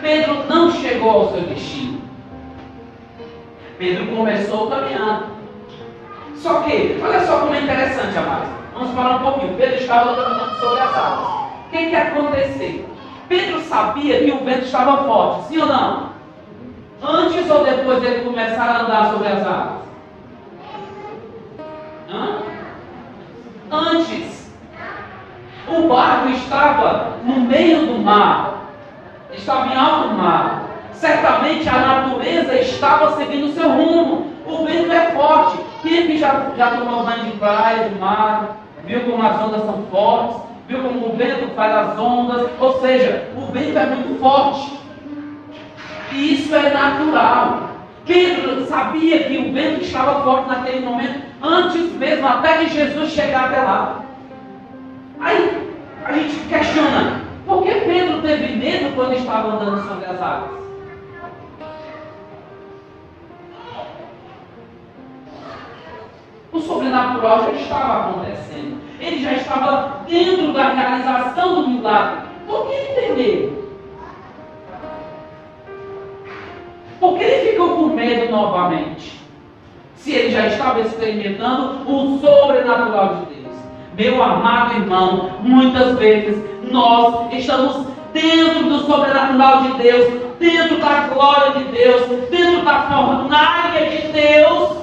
Pedro 0.00 0.44
não 0.48 0.70
chegou 0.72 1.10
ao 1.10 1.32
seu 1.32 1.42
destino. 1.42 2.00
Pedro 3.78 4.06
começou 4.14 4.70
caminhando. 4.70 5.26
Só 6.36 6.62
que, 6.62 6.98
olha 7.02 7.26
só 7.26 7.40
como 7.40 7.54
é 7.54 7.60
interessante, 7.60 8.16
amados. 8.16 8.48
Vamos 8.74 8.90
falar 8.92 9.16
um 9.16 9.22
pouquinho. 9.22 9.56
Pedro 9.56 9.76
estava 9.76 10.16
caminhando 10.16 10.60
sobre 10.60 10.80
as 10.80 10.94
águas. 10.94 11.28
O 11.66 11.70
que, 11.70 11.86
que 11.86 11.96
aconteceu? 11.96 12.86
Pedro 13.28 13.60
sabia 13.60 14.24
que 14.24 14.30
o 14.32 14.44
vento 14.44 14.64
estava 14.64 15.04
forte, 15.04 15.48
sim 15.48 15.58
ou 15.58 15.66
não? 15.66 16.10
Antes 17.02 17.50
ou 17.50 17.64
depois 17.64 18.00
dele 18.00 18.24
começar 18.24 18.64
a 18.64 18.80
andar 18.82 19.10
sobre 19.10 19.28
as 19.28 19.46
águas? 19.46 19.80
Hã? 22.10 22.38
Antes. 23.70 24.52
O 25.66 25.88
barco 25.88 26.28
estava 26.30 27.16
no 27.24 27.40
meio 27.40 27.86
do 27.86 27.98
mar, 27.98 28.64
estava 29.32 29.72
em 29.72 29.76
alto 29.76 30.14
mar. 30.14 30.64
Certamente 30.92 31.68
a 31.68 31.78
natureza 31.78 32.54
estava 32.56 33.16
seguindo 33.16 33.46
o 33.46 33.52
seu 33.52 33.70
rumo. 33.70 34.26
O 34.46 34.66
vento 34.66 34.92
é 34.92 35.12
forte. 35.12 35.58
Quem 35.82 36.18
já, 36.18 36.50
já 36.56 36.76
tomou 36.76 37.04
banho 37.04 37.24
de 37.24 37.36
praia, 37.38 37.88
de 37.88 37.98
mar, 37.98 38.56
viu 38.84 39.00
como 39.04 39.22
as 39.24 39.40
ondas 39.40 39.62
são 39.62 39.84
fortes, 39.90 40.42
viu 40.68 40.82
como 40.82 41.06
o 41.06 41.16
vento 41.16 41.54
faz 41.54 41.74
as 41.74 41.98
ondas, 41.98 42.50
ou 42.60 42.80
seja, 42.80 43.30
o 43.36 43.46
vento 43.52 43.78
é 43.78 43.86
muito 43.86 44.20
forte. 44.20 44.79
E 46.12 46.34
isso 46.34 46.54
é 46.54 46.70
natural. 46.70 47.70
Pedro 48.06 48.64
sabia 48.66 49.24
que 49.24 49.38
o 49.38 49.52
vento 49.52 49.82
estava 49.82 50.22
forte 50.24 50.48
naquele 50.48 50.84
momento, 50.84 51.22
antes 51.42 51.92
mesmo 51.92 52.26
até 52.26 52.64
de 52.64 52.74
Jesus 52.74 53.10
chegar 53.10 53.46
até 53.46 53.60
lá. 53.60 54.04
Aí 55.20 55.74
a 56.04 56.12
gente 56.12 56.34
questiona, 56.48 57.20
por 57.46 57.62
que 57.62 57.72
Pedro 57.72 58.22
teve 58.22 58.56
medo 58.56 58.94
quando 58.96 59.12
estava 59.12 59.52
andando 59.52 59.86
sobre 59.86 60.06
as 60.06 60.20
águas? 60.20 60.60
O 66.52 66.58
sobrenatural 66.58 67.44
já 67.44 67.52
estava 67.52 68.10
acontecendo. 68.10 68.80
Ele 68.98 69.22
já 69.22 69.34
estava 69.34 70.00
dentro 70.08 70.52
da 70.52 70.70
realização 70.70 71.62
do 71.62 71.68
milagre. 71.68 72.26
Por 72.46 72.66
que 72.66 72.74
ele 72.74 72.94
tem 72.94 73.16
medo? 73.16 73.69
Por 77.00 77.16
que 77.16 77.24
ele 77.24 77.50
ficou 77.52 77.70
com 77.70 77.86
medo 77.86 78.30
novamente? 78.30 79.18
Se 79.96 80.12
ele 80.12 80.30
já 80.30 80.46
estava 80.48 80.80
experimentando 80.80 81.90
o 81.90 82.18
sobrenatural 82.18 83.16
de 83.16 83.34
Deus. 83.34 83.56
Meu 83.96 84.22
amado 84.22 84.74
irmão, 84.74 85.30
muitas 85.40 85.98
vezes 85.98 86.36
nós 86.70 87.32
estamos 87.32 87.86
dentro 88.12 88.64
do 88.64 88.80
sobrenatural 88.80 89.62
de 89.62 89.82
Deus, 89.82 90.12
dentro 90.38 90.78
da 90.78 91.08
glória 91.08 91.52
de 91.52 91.64
Deus, 91.72 92.06
dentro 92.30 92.64
da 92.64 92.82
fornalha 92.82 93.90
de 93.90 94.08
Deus, 94.08 94.79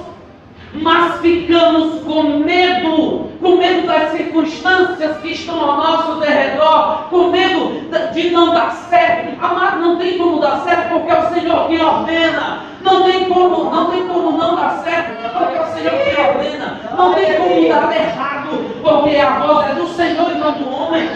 mas 0.74 1.20
ficamos 1.20 2.02
com 2.02 2.22
medo, 2.40 3.30
com 3.40 3.56
medo 3.56 3.86
das 3.86 4.12
circunstâncias 4.12 5.16
que 5.18 5.32
estão 5.32 5.58
ao 5.58 5.76
nosso 5.76 6.20
derredor, 6.20 7.04
com 7.10 7.30
medo 7.30 7.88
de 8.12 8.30
não 8.30 8.52
dar 8.52 8.72
certo. 8.88 9.42
Amado, 9.42 9.80
não 9.80 9.96
tem 9.96 10.18
como 10.18 10.40
dar 10.40 10.60
certo 10.60 10.90
porque 10.90 11.10
é 11.10 11.18
o 11.18 11.28
Senhor 11.34 11.68
que 11.68 11.80
ordena. 11.80 12.62
Não 12.82 13.02
tem 13.02 13.24
como, 13.24 13.70
não 13.70 13.90
tem 13.90 14.06
como 14.06 14.32
não 14.32 14.56
dar 14.56 14.82
certo 14.84 15.16
porque 15.36 15.56
é 15.56 15.62
o 15.62 15.74
Senhor 15.74 15.92
que 16.04 16.20
ordena. 16.20 16.80
Não 16.96 17.14
tem 17.14 17.34
como 17.34 17.68
dar 17.68 17.96
errado 17.96 18.28
porque 18.82 19.16
a 19.16 19.30
voz 19.40 19.70
é 19.70 19.74
do 19.74 19.86
Senhor 19.88 20.30
e 20.30 20.34
não 20.34 20.52
do 20.52 20.70
homem. 20.70 21.08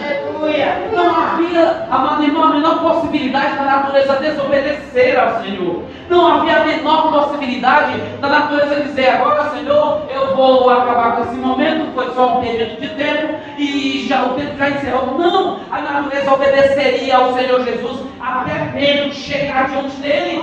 Não 0.91 1.15
havia, 1.15 1.87
amado 1.89 2.23
irmão, 2.23 2.43
a 2.43 2.49
menor 2.49 2.79
possibilidade 2.79 3.55
da 3.55 3.63
natureza 3.63 4.15
desobedecer 4.17 5.17
ao 5.17 5.41
Senhor. 5.41 5.83
Não 6.09 6.27
havia 6.27 6.57
a 6.57 6.65
menor 6.65 7.11
possibilidade 7.11 7.97
da 8.19 8.27
natureza 8.27 8.81
dizer: 8.81 9.09
agora, 9.09 9.49
Senhor, 9.51 10.01
eu 10.13 10.35
vou 10.35 10.69
acabar 10.69 11.15
com 11.15 11.23
esse 11.23 11.35
momento, 11.35 11.93
foi 11.93 12.13
só 12.13 12.37
um 12.37 12.41
período 12.41 12.81
de 12.81 12.89
tempo 12.89 13.35
e 13.57 14.05
já 14.07 14.25
o 14.25 14.33
tempo 14.33 14.57
já 14.57 14.69
encerrou. 14.69 15.17
Não, 15.17 15.59
a 15.71 15.81
natureza 15.81 16.33
obedeceria 16.33 17.15
ao 17.15 17.33
Senhor 17.35 17.63
Jesus 17.63 17.99
até 18.19 18.71
Pedro 18.77 19.13
chegar 19.13 19.69
diante 19.69 19.95
dele. 19.97 20.41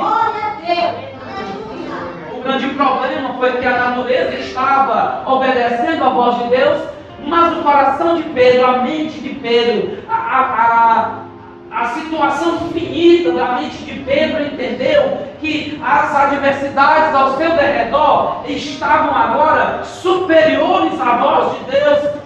O 2.34 2.42
grande 2.42 2.68
problema 2.68 3.34
foi 3.38 3.52
que 3.52 3.66
a 3.66 3.78
natureza 3.78 4.34
estava 4.36 5.22
obedecendo 5.26 6.02
a 6.04 6.08
voz 6.08 6.38
de 6.38 6.48
Deus 6.48 6.99
mas 7.26 7.58
o 7.58 7.62
coração 7.62 8.16
de 8.16 8.22
Pedro, 8.24 8.66
a 8.66 8.78
mente 8.78 9.20
de 9.20 9.30
Pedro, 9.30 9.98
a, 10.08 10.14
a, 10.14 11.82
a, 11.82 11.86
situação 11.88 12.70
finita 12.70 13.32
da 13.32 13.52
mente 13.52 13.78
de 13.78 14.00
Pedro 14.00 14.44
entendeu 14.44 15.18
que 15.40 15.80
as 15.84 16.14
adversidades 16.14 17.14
ao 17.14 17.36
seu 17.36 17.50
derredor 17.50 18.42
estavam 18.46 19.14
agora 19.14 19.84
superiores 19.84 21.00
à 21.00 21.16
voz 21.16 21.58
de 21.58 21.70
Deus. 21.70 22.20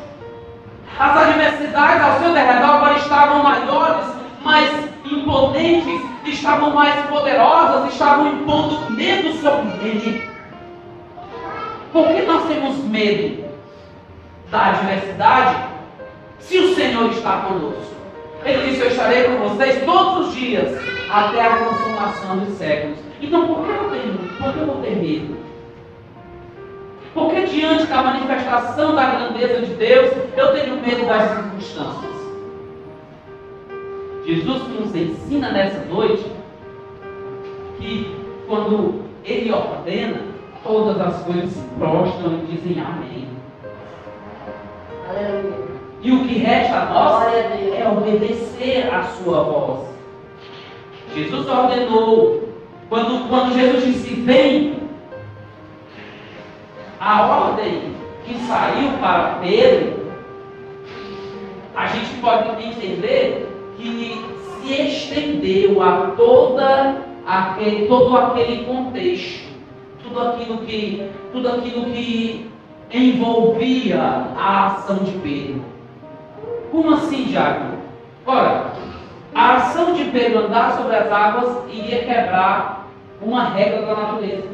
As 0.99 1.16
adversidades 1.16 2.03
ao 2.03 2.18
seu 2.20 2.32
derredor 2.32 2.70
agora 2.70 2.99
estavam 2.99 3.42
maiores, 3.42 4.07
mais 4.42 4.70
imponentes, 5.05 6.01
estavam 6.24 6.70
mais 6.70 6.95
poderosas, 7.07 7.92
estavam 7.92 8.28
impondo 8.28 8.90
medo 8.90 9.32
sobre 9.34 9.88
ele. 9.88 10.30
Por 11.92 12.09
que 12.09 12.22
nós 12.22 12.45
temos 12.47 12.78
medo? 12.84 13.43
Da 14.51 14.66
adversidade, 14.66 15.68
se 16.38 16.59
o 16.59 16.74
Senhor 16.74 17.11
está 17.11 17.38
conosco. 17.38 17.95
Ele 18.45 18.68
disse: 18.68 18.82
Eu 18.82 18.88
estarei 18.88 19.24
com 19.24 19.49
vocês 19.49 19.84
todos 19.84 20.28
os 20.28 20.34
dias, 20.34 20.78
até 21.11 21.40
a 21.40 21.57
consumação 21.57 22.38
dos 22.38 22.55
séculos. 22.57 22.99
Então, 23.20 23.47
por 23.47 23.64
que 23.64 23.70
eu 23.70 23.90
tenho? 23.90 24.18
Por 24.38 24.53
que 24.53 24.59
eu 24.59 24.66
vou 24.66 24.82
ter 24.82 24.97
medo? 24.97 25.36
Porque 27.14 27.47
diante 27.47 27.86
da 27.86 28.03
manifestação 28.03 28.95
da 28.95 29.07
grandeza 29.07 29.64
de 29.64 29.74
Deus, 29.74 30.12
eu 30.36 30.53
tenho 30.53 30.80
medo 30.80 31.07
das 31.07 31.30
circunstâncias. 31.30 32.14
Jesus 34.26 34.62
nos 34.68 34.95
ensina 34.95 35.53
nessa 35.53 35.84
noite 35.84 36.24
que 37.78 38.16
quando 38.49 39.05
Ele 39.24 39.53
ordena, 39.53 40.22
todas 40.62 41.01
as 41.01 41.22
coisas 41.22 41.51
se 41.51 41.62
prostram 41.78 42.40
e 42.40 42.47
dizem 42.53 42.82
amém. 42.82 43.34
E 46.02 46.12
o 46.12 46.24
que 46.26 46.38
resta 46.38 46.80
a 46.80 46.84
nós 46.86 47.34
é 47.34 47.88
obedecer 47.88 48.92
a 48.92 49.05
sua 49.05 49.42
voz. 49.42 49.88
Jesus 51.14 51.48
ordenou, 51.48 52.48
quando, 52.88 53.28
quando 53.28 53.55
Jesus 53.55 53.84
disse 53.84 54.14
vem, 54.16 54.74
a 57.00 57.26
ordem 57.26 57.94
que 58.26 58.34
saiu 58.46 58.90
para 58.98 59.38
Pedro, 59.40 60.05
a 61.74 61.86
gente 61.86 62.14
pode 62.20 62.64
entender 62.64 63.48
que 63.76 64.24
se 64.62 64.82
estendeu 64.82 65.82
a 65.82 66.12
toda 66.16 66.96
aquele, 67.26 67.86
todo 67.86 68.16
aquele 68.16 68.64
contexto, 68.64 69.48
tudo 70.02 70.20
aquilo 70.20 70.59
que, 70.59 71.11
tudo 71.32 71.48
aquilo 71.48 71.84
que 71.86 72.50
envolvia 72.93 74.01
a 74.37 74.66
ação 74.66 74.99
de 74.99 75.12
Pedro. 75.18 75.62
Como 76.70 76.95
assim, 76.95 77.24
Diago? 77.24 77.76
Ora, 78.26 78.72
a 79.35 79.55
ação 79.57 79.95
de 79.95 80.05
Pedro 80.07 80.47
andar 80.47 80.76
sobre 80.76 80.97
as 80.97 81.11
águas 81.11 81.72
iria 81.72 82.05
quebrar 82.05 82.89
uma 83.20 83.49
regra 83.51 83.87
da 83.87 83.95
natureza. 83.95 84.49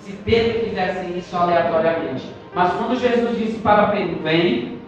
Se 0.00 0.12
Pedro 0.12 0.64
fizesse 0.64 1.18
isso 1.18 1.36
aleatoriamente. 1.36 2.30
Mas 2.54 2.72
quando 2.74 2.98
Jesus 2.98 3.36
disse 3.36 3.58
para 3.58 3.88
Pedro, 3.88 4.22
vem, 4.22 4.78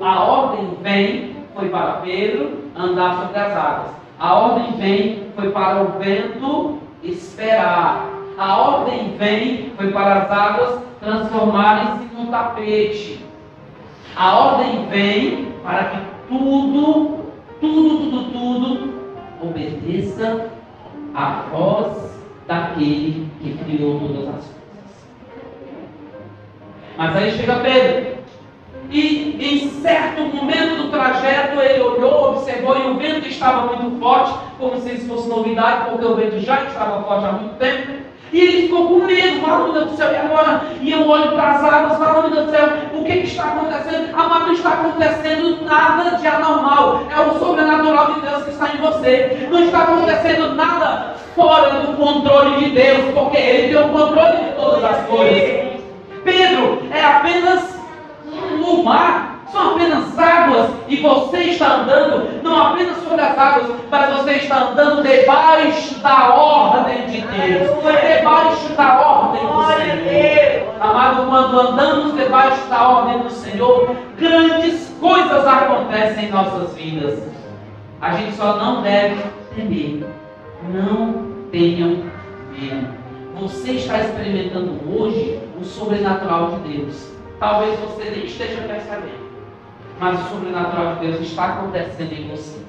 a 0.00 0.24
ordem 0.24 0.76
vem 0.82 1.36
foi 1.54 1.68
para 1.68 1.94
Pedro 1.94 2.64
andar 2.76 3.20
sobre 3.20 3.38
as 3.38 3.56
águas. 3.56 3.90
A 4.18 4.34
ordem 4.34 4.72
vem 4.72 5.26
foi 5.34 5.50
para 5.50 5.82
o 5.82 5.98
vento 5.98 6.78
esperar. 7.02 8.15
A 8.38 8.56
ordem 8.58 9.16
vem, 9.16 9.72
foi 9.76 9.90
para 9.92 10.22
as 10.22 10.30
águas 10.30 10.80
transformarem-se 11.00 12.14
num 12.14 12.26
tapete. 12.26 13.24
A 14.14 14.38
ordem 14.38 14.86
vem 14.88 15.52
para 15.62 15.84
que 15.84 15.96
tudo, 16.28 17.24
tudo, 17.60 17.98
tudo, 17.98 18.32
tudo 18.32 18.94
obedeça 19.40 20.50
à 21.14 21.44
voz 21.50 22.20
daquele 22.46 23.28
que 23.40 23.56
criou 23.64 24.00
todas 24.00 24.28
as 24.28 24.34
coisas. 24.34 24.56
Mas 26.98 27.16
aí 27.16 27.30
chega 27.32 27.60
Pedro. 27.60 28.16
E 28.90 29.36
em 29.40 29.68
certo 29.80 30.22
momento 30.22 30.82
do 30.82 30.90
trajeto 30.90 31.58
ele 31.60 31.82
olhou, 31.82 32.32
observou 32.32 32.76
e 32.76 32.90
o 32.90 32.94
vento 32.96 33.26
estava 33.26 33.74
muito 33.74 33.98
forte 33.98 34.38
como 34.58 34.80
se 34.80 34.94
isso 34.94 35.08
fosse 35.08 35.28
novidade, 35.28 35.90
porque 35.90 36.04
o 36.04 36.14
vento 36.14 36.38
já 36.38 36.64
estava 36.64 37.02
forte 37.02 37.26
há 37.26 37.32
muito 37.32 37.56
tempo. 37.56 37.95
E 38.36 38.40
ele 38.42 38.62
ficou 38.64 38.86
com 38.86 39.06
medo, 39.06 39.40
fala, 39.40 39.64
meu 39.64 39.72
Deus 39.72 39.92
do 39.92 39.96
céu, 39.96 40.12
e 40.12 40.16
agora? 40.16 40.60
E 40.82 40.92
eu 40.92 41.08
olho 41.08 41.32
para 41.32 41.52
as 41.52 41.64
águas, 41.64 41.96
fala, 41.96 42.20
meu 42.20 42.30
Deus 42.32 42.44
do 42.44 42.50
céu, 42.50 42.68
o 42.92 43.02
que, 43.02 43.12
que 43.12 43.26
está 43.28 43.44
acontecendo? 43.44 44.14
Amado, 44.14 44.46
não 44.48 44.52
está 44.52 44.72
acontecendo 44.74 45.64
nada 45.64 46.18
de 46.18 46.26
anormal. 46.26 47.04
É 47.16 47.18
o 47.18 47.38
sobrenatural 47.38 48.12
de 48.12 48.20
Deus 48.20 48.42
que 48.44 48.50
está 48.50 48.68
em 48.74 48.76
você. 48.76 49.48
Não 49.50 49.58
está 49.58 49.84
acontecendo 49.84 50.54
nada 50.54 51.14
fora 51.34 51.80
do 51.80 51.96
controle 51.96 52.62
de 52.62 52.72
Deus, 52.72 53.14
porque 53.14 53.38
Ele 53.38 53.74
tem 53.74 53.82
o 53.82 53.88
controle 53.88 54.36
de 54.36 54.52
todas 54.52 54.84
as 54.84 55.06
coisas. 55.06 55.80
Pedro, 56.22 56.82
é 56.92 57.02
apenas 57.02 57.80
um 58.68 58.82
mar 58.82 59.35
são 59.50 59.74
apenas 59.74 60.18
águas 60.18 60.70
e 60.88 60.96
você 60.96 61.36
está 61.38 61.76
andando 61.76 62.42
não 62.42 62.68
apenas 62.68 62.96
sobre 62.98 63.20
as 63.20 63.38
águas, 63.38 63.76
mas 63.90 64.14
você 64.14 64.32
está 64.32 64.68
andando 64.68 65.02
debaixo 65.02 65.98
da 66.00 66.34
ordem 66.34 67.06
de 67.06 67.20
Deus, 67.20 67.70
debaixo 67.82 68.72
da 68.76 69.00
ordem 69.00 69.46
do 69.46 69.66
Senhor. 69.66 70.76
Amado, 70.80 71.26
quando 71.28 71.60
andamos 71.60 72.14
debaixo 72.16 72.66
da 72.68 72.88
ordem 72.88 73.22
do 73.22 73.30
Senhor, 73.30 73.96
grandes 74.18 74.94
coisas 75.00 75.46
acontecem 75.46 76.26
em 76.26 76.30
nossas 76.30 76.74
vidas. 76.74 77.22
A 78.00 78.12
gente 78.12 78.36
só 78.36 78.56
não 78.56 78.82
deve 78.82 79.22
temer. 79.54 80.04
Não 80.72 81.26
tenham 81.50 82.04
medo. 82.50 82.88
Você 83.40 83.72
está 83.72 84.00
experimentando 84.00 84.80
hoje 84.90 85.38
o 85.58 85.64
sobrenatural 85.64 86.52
de 86.52 86.76
Deus. 86.76 87.12
Talvez 87.38 87.78
você 87.80 88.10
nem 88.10 88.24
esteja 88.24 88.62
percebendo 88.62 89.25
mas 89.98 90.20
o 90.20 90.28
sobrenatural 90.28 90.96
de 90.96 91.06
Deus 91.06 91.20
está 91.20 91.46
acontecendo 91.46 92.12
em 92.12 92.28
você. 92.28 92.60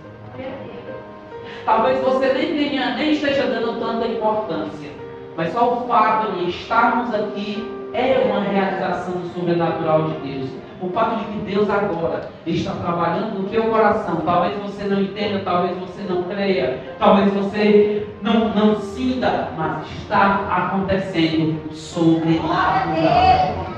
Talvez 1.65 2.01
você 2.01 2.33
nem, 2.33 2.55
tenha, 2.55 2.95
nem 2.95 3.11
esteja 3.11 3.47
dando 3.47 3.79
tanta 3.79 4.07
importância, 4.07 4.89
mas 5.35 5.51
só 5.51 5.73
o 5.73 5.87
fato 5.87 6.31
de 6.33 6.49
estarmos 6.49 7.13
aqui 7.13 7.69
é 7.93 8.23
uma 8.25 8.41
realização 8.41 9.15
do 9.15 9.33
sobrenatural 9.33 10.03
de 10.03 10.13
Deus. 10.19 10.49
O 10.79 10.89
fato 10.91 11.17
de 11.17 11.25
que 11.25 11.39
Deus 11.39 11.69
agora 11.69 12.29
está 12.45 12.71
trabalhando 12.71 13.39
no 13.39 13.49
teu 13.49 13.63
coração, 13.63 14.21
talvez 14.23 14.55
você 14.57 14.83
não 14.83 15.01
entenda, 15.01 15.41
talvez 15.43 15.75
você 15.77 16.03
não 16.03 16.23
creia, 16.23 16.79
talvez 16.99 17.33
você 17.33 18.07
não, 18.21 18.49
não 18.49 18.79
sinta, 18.79 19.49
mas 19.57 19.87
está 19.97 20.45
acontecendo 20.49 21.73
sobrenatural. 21.73 23.76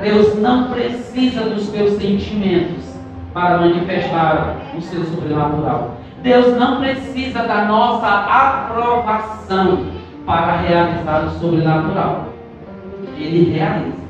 Deus 0.00 0.34
não 0.40 0.70
precisa 0.70 1.42
dos 1.42 1.68
teus 1.68 1.92
sentimentos 2.00 2.92
para 3.32 3.58
manifestar 3.58 4.56
o 4.76 4.80
seu 4.80 5.04
sobrenatural. 5.04 5.96
Deus 6.22 6.56
não 6.56 6.80
precisa 6.80 7.42
da 7.42 7.64
nossa 7.64 8.06
aprovação 8.06 9.86
para 10.24 10.56
realizar 10.58 11.24
o 11.24 11.30
sobrenatural. 11.40 12.26
Ele 13.16 13.52
realiza. 13.52 14.02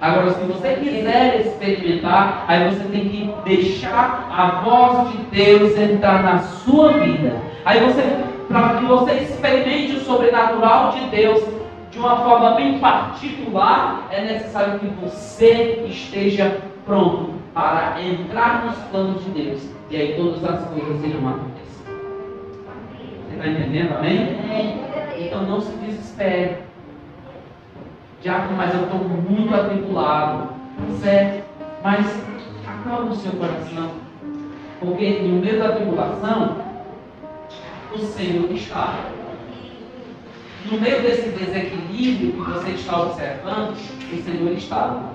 Agora, 0.00 0.30
se 0.30 0.44
você 0.46 0.74
quiser 0.74 1.40
experimentar, 1.40 2.44
aí 2.48 2.68
você 2.70 2.84
tem 2.88 3.08
que 3.08 3.34
deixar 3.44 4.28
a 4.36 4.60
voz 4.64 5.12
de 5.12 5.18
Deus 5.30 5.78
entrar 5.78 6.24
na 6.24 6.38
sua 6.38 6.94
vida. 6.94 7.36
Aí 7.64 7.78
você, 7.78 8.02
para 8.48 8.78
que 8.78 8.84
você 8.84 9.12
experimente 9.12 9.96
o 9.96 10.00
sobrenatural 10.00 10.90
de 10.90 11.06
Deus, 11.06 11.40
de 11.92 11.98
uma 11.98 12.16
forma 12.24 12.54
bem 12.54 12.78
particular, 12.78 14.08
é 14.10 14.22
necessário 14.22 14.80
que 14.80 14.86
você 14.86 15.84
esteja 15.86 16.58
pronto 16.86 17.34
para 17.52 18.02
entrar 18.02 18.64
nos 18.64 18.76
planos 18.84 19.22
de 19.22 19.30
Deus. 19.30 19.62
E 19.90 19.96
aí 19.96 20.14
todas 20.16 20.42
as 20.42 20.66
coisas 20.70 21.04
irão 21.04 21.28
acontecer. 21.28 21.84
Você 23.28 23.34
está 23.34 23.46
entendendo? 23.46 23.94
Amém? 23.98 24.38
Então 25.18 25.42
não 25.42 25.60
se 25.60 25.76
desespere. 25.76 26.56
Diácono, 28.22 28.56
mas 28.56 28.74
eu 28.74 28.84
estou 28.84 29.00
muito 29.00 29.54
atribulado. 29.54 30.48
Certo? 30.98 31.44
Mas 31.84 32.24
acalma 32.66 33.10
o 33.10 33.14
seu 33.14 33.32
coração. 33.32 33.90
Porque 34.80 35.20
no 35.20 35.40
meio 35.40 35.58
da 35.58 35.72
tribulação, 35.72 36.56
o 37.94 37.98
Senhor 37.98 38.50
está 38.50 38.94
no 40.70 40.80
meio 40.80 41.02
desse 41.02 41.28
desequilíbrio 41.30 42.32
que 42.32 42.50
você 42.50 42.70
está 42.70 43.02
observando, 43.02 43.72
o 43.72 44.22
Senhor 44.22 44.52
está 44.52 44.76
lá. 44.76 45.12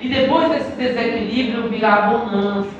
E 0.00 0.08
depois 0.08 0.48
desse 0.48 0.70
desequilíbrio 0.72 1.68
virá 1.68 1.94
a 1.94 2.00
bonança. 2.02 2.70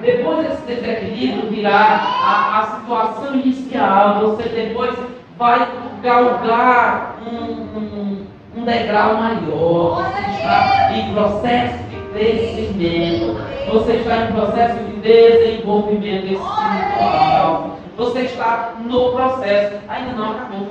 Depois 0.00 0.48
desse 0.48 0.62
desequilíbrio 0.62 1.50
virá 1.50 1.76
a, 1.76 2.60
a 2.60 2.80
situação 2.80 3.34
inicial. 3.34 4.20
Você 4.20 4.48
depois 4.48 4.96
vai 5.36 5.68
galgar 6.02 7.18
um, 7.30 7.78
um, 7.78 8.26
um 8.56 8.64
degrau 8.64 9.18
maior. 9.18 10.10
Você 10.12 10.30
está 10.30 10.92
em 10.96 11.12
processo 11.12 11.84
de 11.84 11.96
crescimento. 12.12 13.36
Você 13.72 13.92
está 13.96 14.24
em 14.24 14.32
processo 14.32 14.78
de 14.84 14.92
desenvolvimento 15.00 16.24
espiritual. 16.24 17.69
Você 18.00 18.20
está 18.20 18.76
no 18.82 19.12
processo, 19.12 19.76
ainda 19.86 20.12
não 20.12 20.30
acabou. 20.30 20.68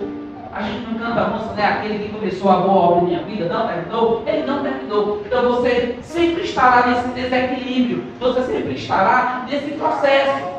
A 0.52 0.64
gente 0.64 0.88
não 0.88 0.98
canta 0.98 1.22
a 1.22 1.28
música, 1.28 1.54
né? 1.54 1.64
Aquele 1.64 2.00
que 2.00 2.10
começou 2.10 2.50
a 2.50 2.56
boa 2.56 2.82
obra 2.88 3.04
em 3.04 3.06
minha 3.06 3.20
vida, 3.20 3.46
não 3.46 3.68
terminou, 3.68 4.24
ele 4.26 4.48
não 4.48 4.64
terminou. 4.64 5.22
Então 5.24 5.44
você 5.44 5.96
sempre 6.02 6.42
estará 6.42 6.88
nesse 6.88 7.08
desequilíbrio, 7.10 8.04
você 8.20 8.42
sempre 8.42 8.74
estará 8.74 9.46
nesse 9.48 9.74
processo. 9.74 10.59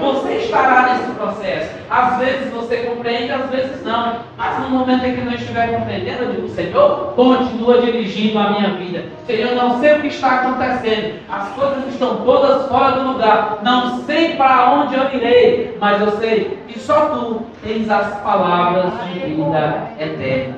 Você 0.00 0.32
estará 0.38 0.94
nesse 0.94 1.12
processo. 1.12 1.78
Às 1.90 2.18
vezes 2.18 2.52
você 2.52 2.78
compreende, 2.78 3.32
às 3.32 3.48
vezes 3.50 3.84
não. 3.84 4.20
Mas 4.36 4.58
no 4.60 4.70
momento 4.70 5.04
em 5.04 5.14
que 5.14 5.20
não 5.22 5.32
estiver 5.32 5.68
compreendendo, 5.68 6.24
eu 6.24 6.32
digo, 6.32 6.48
Senhor, 6.48 7.12
continua 7.14 7.80
dirigindo 7.80 8.38
a 8.38 8.50
minha 8.50 8.70
vida. 8.74 9.04
Senhor, 9.26 9.54
não 9.54 9.80
sei 9.80 9.94
o 9.94 10.00
que 10.00 10.08
está 10.08 10.40
acontecendo. 10.40 11.14
As 11.28 11.48
coisas 11.50 11.86
estão 11.88 12.16
todas 12.24 12.68
fora 12.68 12.92
do 12.92 13.12
lugar. 13.12 13.58
Não 13.62 14.02
sei 14.04 14.36
para 14.36 14.70
onde 14.72 14.94
eu 14.94 15.14
irei. 15.14 15.76
Mas 15.80 16.00
eu 16.00 16.10
sei 16.18 16.58
que 16.68 16.78
só 16.78 17.06
tu 17.06 17.42
tens 17.62 17.88
as 17.88 18.20
palavras 18.20 18.92
de 19.04 19.20
vida 19.20 19.90
eterna. 19.98 20.54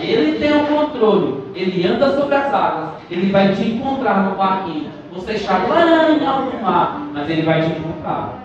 Ele 0.00 0.38
tem 0.38 0.56
o 0.56 0.66
controle. 0.66 1.44
Ele 1.54 1.86
anda 1.86 2.16
sobre 2.16 2.34
as 2.34 2.52
águas. 2.52 2.90
Ele 3.10 3.30
vai 3.30 3.52
te 3.52 3.62
encontrar 3.62 4.24
no 4.24 4.36
barquinho. 4.36 4.97
Você 5.18 5.32
está 5.32 5.58
lá 5.58 6.10
em 6.10 6.24
alto 6.24 6.56
mar, 6.62 7.00
mas 7.12 7.28
ele 7.28 7.42
vai 7.42 7.60
te 7.60 7.76
encontrar. 7.76 8.38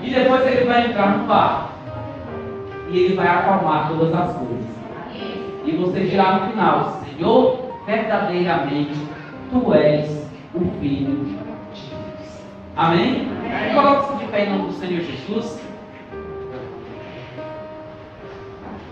E 0.00 0.10
depois 0.10 0.46
ele 0.46 0.64
vai 0.64 0.86
entrar 0.86 1.18
no 1.18 1.26
barco. 1.26 1.70
E 2.88 2.98
ele 3.00 3.16
vai 3.16 3.26
acalmar 3.26 3.88
todas 3.88 4.14
as 4.14 4.36
coisas. 4.36 4.64
E 5.64 5.72
você 5.72 6.04
dirá 6.04 6.34
no 6.34 6.50
final, 6.52 7.02
Senhor, 7.04 7.74
verdadeiramente 7.84 8.94
tu 9.50 9.74
és 9.74 10.24
o 10.54 10.60
Filho 10.80 11.16
de 11.16 11.34
Deus. 11.34 12.40
Amém? 12.76 13.28
Coloque-se 13.74 14.18
de 14.18 14.30
pé 14.30 14.44
em 14.44 14.50
nome 14.50 14.68
do 14.68 14.72
Senhor 14.74 15.00
Jesus. 15.00 15.60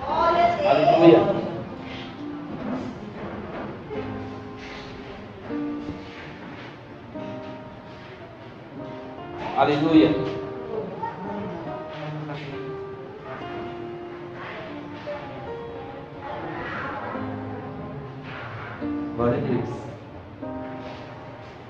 Aleluia. 0.08 1.55
Aleluia. 9.56 10.14
Glória 19.16 19.38
a 19.38 19.40
Deus. 19.40 19.68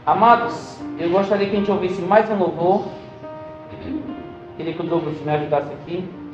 Amados, 0.04 0.82
eu 0.98 1.10
gostaria 1.10 1.48
que 1.48 1.54
a 1.54 1.58
gente 1.60 1.70
ouvisse 1.70 2.02
mais 2.02 2.28
um 2.28 2.38
louvor. 2.38 2.88
Queria 4.56 4.72
que 4.72 4.82
o 4.82 4.84
Douglas 4.84 5.20
me 5.20 5.30
ajudasse 5.30 5.72
aqui. 5.72 6.25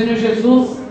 Senhor 0.00 0.16
Jesus, 0.16 0.82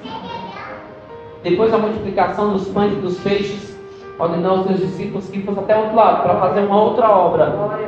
depois 1.41 1.71
da 1.71 1.79
multiplicação 1.79 2.53
dos 2.53 2.67
pães 2.67 2.93
e 2.93 2.97
dos 2.97 3.17
peixes, 3.21 3.75
ordenou 4.19 4.57
aos 4.57 4.67
seus 4.67 4.79
discípulos 4.81 5.27
que 5.27 5.41
fossem 5.41 5.63
até 5.63 5.75
outro 5.75 5.95
lado 5.95 6.21
para 6.21 6.35
fazer 6.35 6.59
uma 6.59 6.79
outra 6.79 7.09
obra. 7.09 7.79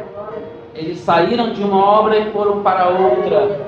Eles 0.74 0.98
saíram 0.98 1.54
de 1.54 1.64
uma 1.64 1.78
obra 1.78 2.18
e 2.18 2.32
foram 2.32 2.64
para 2.64 2.88
outra. 2.90 3.62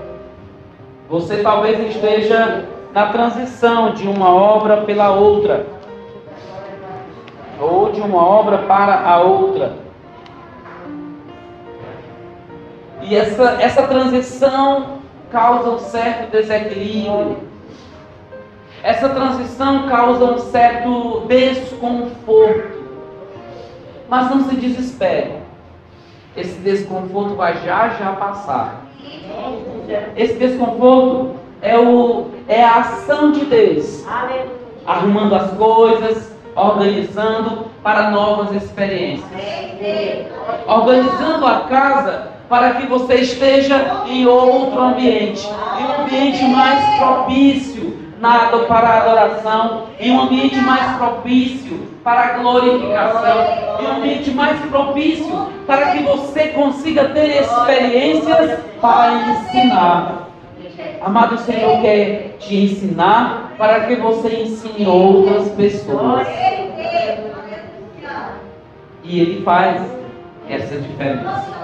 Você 1.08 1.44
talvez 1.44 1.80
esteja 1.96 2.66
na 2.92 3.10
transição 3.10 3.94
de 3.94 4.08
uma 4.08 4.34
obra 4.34 4.78
pela 4.78 5.12
outra, 5.12 5.68
ou 7.62 7.92
de 7.92 8.02
uma 8.02 8.26
obra 8.26 8.58
para 8.64 9.00
a 9.00 9.22
outra. 9.22 9.74
E 13.04 13.16
essa, 13.16 13.62
essa 13.62 13.84
transição 13.84 15.03
causa 15.34 15.72
um 15.72 15.80
certo 15.80 16.32
desequilíbrio. 16.32 17.38
Essa 18.84 19.10
transição 19.10 19.88
causa 19.90 20.26
um 20.26 20.38
certo 20.38 21.26
desconforto. 21.28 22.84
Mas 24.08 24.30
não 24.30 24.48
se 24.48 24.56
desespere. 24.56 25.34
Esse 26.38 26.60
desconforto 26.60 27.36
vai 27.36 27.58
já 27.66 27.90
já 27.90 28.14
passar. 28.14 28.86
Esse 30.16 30.36
desconforto 30.36 31.36
é, 31.62 31.78
o, 31.80 32.28
é 32.48 32.64
a 32.64 32.82
ação 32.82 33.32
de 33.32 33.46
Deus. 33.46 34.06
Arrumando 34.86 35.34
as 35.34 35.52
coisas, 35.54 36.32
organizando 36.56 37.68
para 37.82 38.12
novas 38.12 38.62
experiências. 38.62 39.26
Organizando 40.68 41.46
a 41.46 41.62
casa 41.62 42.34
para 42.54 42.76
que 42.76 42.86
você 42.86 43.16
esteja 43.16 44.04
em 44.06 44.28
outro 44.28 44.80
ambiente, 44.80 45.44
em 45.80 45.84
um 45.86 46.04
ambiente 46.04 46.44
mais 46.44 47.00
propício 47.00 47.98
nada 48.20 48.60
para 48.66 48.90
a 48.90 49.02
adoração, 49.02 49.88
em 50.00 50.12
um 50.12 50.22
ambiente 50.22 50.58
mais 50.58 50.96
propício 50.98 51.80
para 52.04 52.22
a 52.22 52.38
glorificação, 52.38 53.80
em 53.80 53.88
um 53.88 53.98
ambiente 53.98 54.30
mais 54.30 54.60
propício 54.66 55.48
para 55.66 55.94
que 55.94 56.04
você 56.04 56.50
consiga 56.50 57.06
ter 57.06 57.42
experiências 57.42 58.60
para 58.80 59.14
ensinar. 59.14 60.30
Amado 61.02 61.40
Senhor 61.40 61.82
quer 61.82 62.36
te 62.38 62.56
ensinar 62.56 63.56
para 63.58 63.88
que 63.88 63.96
você 63.96 64.44
ensine 64.44 64.86
outras 64.86 65.50
pessoas. 65.54 66.28
E 69.04 69.20
Ele 69.20 69.42
faz 69.44 69.82
essa 70.48 70.78
diferença 70.78 71.63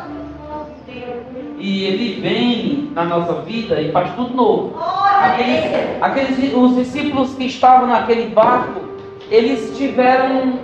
e 1.59 1.85
ele 1.85 2.21
vem 2.21 2.91
na 2.95 3.03
nossa 3.03 3.33
vida 3.41 3.79
e 3.81 3.91
faz 3.91 4.15
tudo 4.15 4.33
novo. 4.33 4.79
Aqueles, 4.79 5.65
aqueles, 6.01 6.53
os 6.55 6.75
discípulos 6.75 7.35
que 7.35 7.45
estavam 7.45 7.87
naquele 7.87 8.29
barco, 8.29 8.81
eles 9.29 9.77
tiveram 9.77 10.59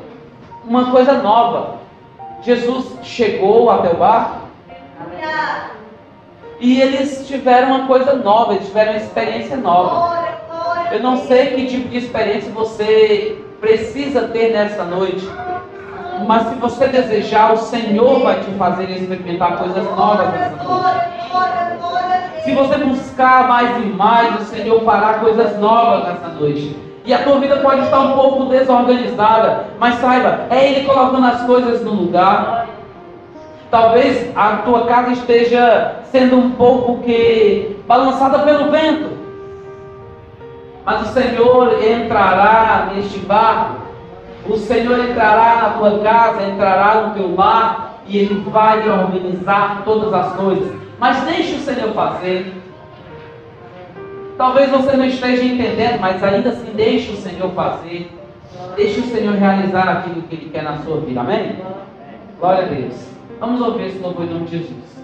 uma 0.64 0.90
coisa 0.92 1.22
nova. 1.22 1.80
Jesus 2.42 2.98
chegou 3.04 3.70
até 3.70 3.92
o 3.92 3.98
barco 3.98 4.46
e 6.60 6.82
eles 6.82 7.28
tiveram 7.28 7.76
uma 7.76 7.88
coisa 7.88 8.16
nova, 8.16 8.54
eles 8.54 8.68
tiveram 8.68 8.94
uma 8.94 9.02
experiência 9.02 9.58
nova. 9.58 10.26
Eu 10.92 11.02
não 11.02 11.18
sei 11.28 11.48
que 11.48 11.68
tipo 11.68 11.90
de 11.90 11.98
experiência 11.98 12.52
você 12.52 13.42
precisa 13.60 14.30
ter 14.30 14.54
nessa 14.54 14.84
noite. 14.86 15.28
Mas 16.28 16.48
se 16.48 16.56
você 16.56 16.88
desejar, 16.88 17.54
o 17.54 17.58
Senhor 17.58 18.20
vai 18.22 18.40
te 18.40 18.52
fazer 18.52 18.90
experimentar 18.90 19.58
coisas 19.58 19.84
novas 19.96 20.30
nessa 20.32 20.64
noite. 20.64 21.06
Se 22.44 22.54
você 22.54 22.78
buscar 22.78 23.48
mais 23.48 23.78
e 23.84 23.88
mais, 23.88 24.42
o 24.42 24.46
Senhor 24.46 24.84
fará 24.84 25.16
coisas 25.16 25.60
novas 25.60 26.08
nessa 26.08 26.28
noite. 26.40 26.78
E 27.04 27.14
a 27.14 27.24
tua 27.24 27.40
vida 27.40 27.58
pode 27.58 27.82
estar 27.82 28.00
um 28.00 28.14
pouco 28.14 28.46
desorganizada, 28.46 29.66
mas 29.80 29.96
saiba, 29.96 30.48
é 30.50 30.72
Ele 30.72 30.86
colocando 30.88 31.28
as 31.28 31.42
coisas 31.44 31.84
no 31.84 31.92
lugar. 31.92 32.68
Talvez 33.70 34.32
a 34.36 34.58
tua 34.58 34.86
casa 34.86 35.12
esteja 35.12 35.96
sendo 36.12 36.38
um 36.38 36.52
pouco 36.52 37.04
que 37.04 37.78
balançada 37.88 38.40
pelo 38.40 38.72
vento. 38.72 39.10
Mas 40.86 41.02
o 41.02 41.14
Senhor 41.14 41.84
entrará 41.84 42.90
neste 42.94 43.20
barco 43.20 43.85
o 44.48 44.58
Senhor 44.58 45.10
entrará 45.10 45.62
na 45.62 45.70
tua 45.78 46.00
casa, 46.00 46.48
entrará 46.48 47.02
no 47.02 47.14
teu 47.14 47.36
lar 47.36 48.02
e 48.08 48.18
Ele 48.18 48.44
vai 48.50 48.88
organizar 48.88 49.84
todas 49.84 50.14
as 50.14 50.34
coisas. 50.34 50.72
Mas 51.00 51.22
deixe 51.24 51.56
o 51.56 51.60
Senhor 51.60 51.92
fazer. 51.94 52.54
Talvez 54.38 54.70
você 54.70 54.98
não 54.98 55.06
esteja 55.06 55.44
entendendo, 55.44 56.00
mas 56.00 56.24
ainda 56.24 56.50
assim 56.50 56.72
deixe 56.76 57.12
o 57.12 57.18
Senhor 57.18 57.50
fazer. 57.52 58.12
Deixe 58.76 59.00
o 59.00 59.04
Senhor 59.04 59.36
realizar 59.36 59.90
aquilo 59.90 60.22
que 60.24 60.36
Ele 60.36 60.50
quer 60.50 60.64
na 60.64 60.78
sua 60.80 61.00
vida. 61.02 61.22
Amém? 61.22 61.58
Glória 62.40 62.66
a 62.66 62.68
Deus. 62.68 63.08
Vamos 63.40 63.62
ouvir 63.62 63.88
esse 63.88 64.00
louvor 64.00 64.26
em 64.26 64.30
nome 64.30 64.46
de 64.46 64.58
Jesus. 64.58 64.96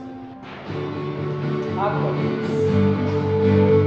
Agora. 1.77 3.80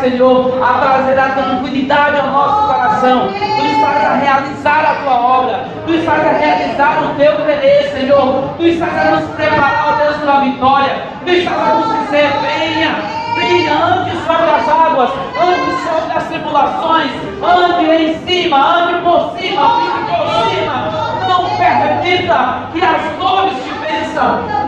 Senhor, 0.00 0.62
a 0.62 0.78
trazer 0.78 1.18
a 1.18 1.28
tranquilidade 1.28 2.20
ao 2.20 2.26
nosso 2.28 2.66
coração. 2.66 3.28
Tu 3.28 3.66
estás 3.66 4.04
a 4.04 4.14
realizar 4.16 4.80
a 4.80 4.94
tua 5.02 5.20
obra. 5.20 5.68
Tu 5.86 5.94
estás 5.94 6.26
a 6.26 6.32
realizar 6.32 7.02
o 7.04 7.14
teu 7.16 7.36
querer, 7.36 7.90
Senhor. 7.92 8.44
Tu 8.56 8.66
estás 8.66 9.08
a 9.08 9.10
nos 9.10 9.30
preparar, 9.30 9.88
ó 9.88 9.92
Deus, 10.02 10.16
para 10.16 10.40
vitória. 10.40 10.96
Tu 11.24 11.30
estás 11.32 11.58
a 11.58 11.74
nos 11.74 11.98
dizer, 12.00 12.32
venha, 12.40 12.96
venha, 13.34 13.84
ande 13.84 14.10
sobre 14.26 14.50
as 14.50 14.68
águas, 14.68 15.10
ande 15.40 15.72
sobre 15.82 16.16
as 16.16 16.24
tribulações, 16.24 17.10
ande 17.42 17.90
em 17.90 18.18
cima, 18.26 18.78
ande 18.78 19.02
por 19.02 19.36
cima, 19.38 19.80
fique 19.80 20.16
por 20.16 20.50
cima. 20.50 20.90
Não 21.28 21.44
permita 21.56 22.68
que 22.72 22.82
as 22.82 23.18
dores 23.18 23.54
te 23.62 23.70
vençam. 23.86 24.59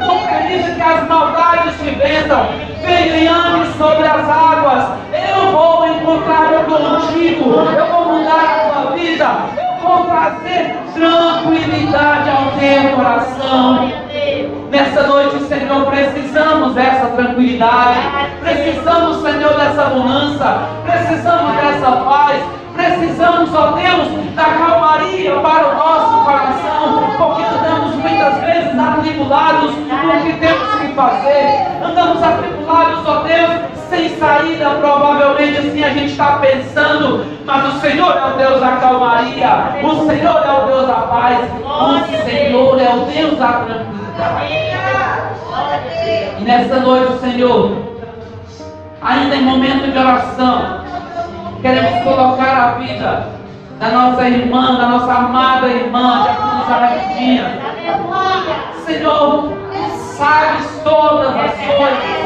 Permita 0.53 0.75
que 0.75 0.83
as 0.83 1.09
maldades 1.09 1.79
te 1.79 1.91
vençam. 1.93 2.47
Venha 2.83 3.33
ande 3.33 3.73
sobre 3.79 4.07
as 4.07 4.29
águas. 4.29 4.85
Eu 5.11 5.51
vou 5.51 5.89
encontrar 5.89 6.65
contigo. 6.67 7.55
Eu 7.55 7.87
vou 7.87 8.19
mudar 8.19 8.35
a 8.35 8.83
tua 8.83 8.93
vida. 8.93 9.31
Eu 9.57 9.89
vou 9.89 10.05
trazer 10.05 10.77
tranquilidade 10.93 12.31
ao 12.31 12.53
teu 12.59 12.97
coração. 12.97 13.93
Nessa 14.71 15.07
noite, 15.07 15.43
Senhor, 15.45 15.87
precisamos 15.87 16.75
dessa 16.75 17.07
tranquilidade. 17.07 18.01
Precisamos, 18.41 19.23
Senhor, 19.23 19.55
dessa 19.55 19.85
bonança. 19.85 20.69
Precisamos 20.85 21.57
dessa 21.57 21.93
paz. 21.93 22.43
Precisamos, 22.75 23.55
ó 23.55 23.73
Deus, 23.73 24.35
da 24.35 24.45
calmaria 24.45 25.35
para 25.41 25.69
o 25.69 25.75
nosso 25.77 26.22
vezes 28.73 28.89
atribulados 28.89 29.75
com 29.75 30.07
o 30.07 30.23
que 30.23 30.33
temos 30.39 30.75
que 30.75 30.89
fazer. 30.95 31.67
Andamos 31.85 32.23
atribulados, 32.23 33.07
ó 33.07 33.23
Deus, 33.23 33.61
sem 33.89 34.17
saída, 34.17 34.71
provavelmente 34.81 35.59
assim 35.59 35.85
a 35.85 35.91
gente 35.91 36.13
está 36.13 36.39
pensando, 36.39 37.27
mas 37.45 37.75
o 37.75 37.81
Senhor 37.81 38.17
é 38.17 38.25
o 38.25 38.37
Deus 38.37 38.61
da 38.61 38.77
calmaria, 38.77 39.77
o 39.83 40.07
Senhor 40.07 40.43
é 40.45 40.63
o 40.63 40.67
Deus 40.67 40.87
da 40.87 40.95
paz, 40.95 41.39
o 41.65 42.25
Senhor 42.25 42.81
é 42.81 42.95
o 42.95 43.05
Deus 43.05 43.39
da 43.39 43.53
tranquilidade. 43.53 44.73
E 46.39 46.45
nessa 46.45 46.81
noite, 46.81 47.21
Senhor, 47.21 47.77
ainda 49.03 49.37
em 49.37 49.43
momento 49.43 49.91
de 49.91 49.99
oração, 49.99 50.83
Queremos 51.63 52.03
colocar 52.03 52.57
a 52.57 52.73
vida 52.73 53.29
da 53.79 53.89
nossa 53.89 54.29
irmã, 54.29 54.77
da 54.77 54.89
nossa 54.89 55.13
amada 55.13 55.69
irmã, 55.69 56.25
de 56.67 56.73
Aradinha. 56.73 57.57
Senhor, 58.93 59.49
sabes 60.19 60.81
todas 60.85 61.29
as 61.29 61.53
coisas. 61.53 62.23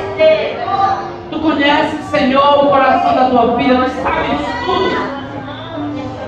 Tu 1.30 1.38
conheces, 1.38 2.04
Senhor, 2.06 2.64
o 2.64 2.70
coração 2.70 3.14
da 3.14 3.30
tua 3.30 3.56
filha, 3.56 3.84
tu 3.84 4.02
sabes 4.02 4.40
tudo. 4.64 5.16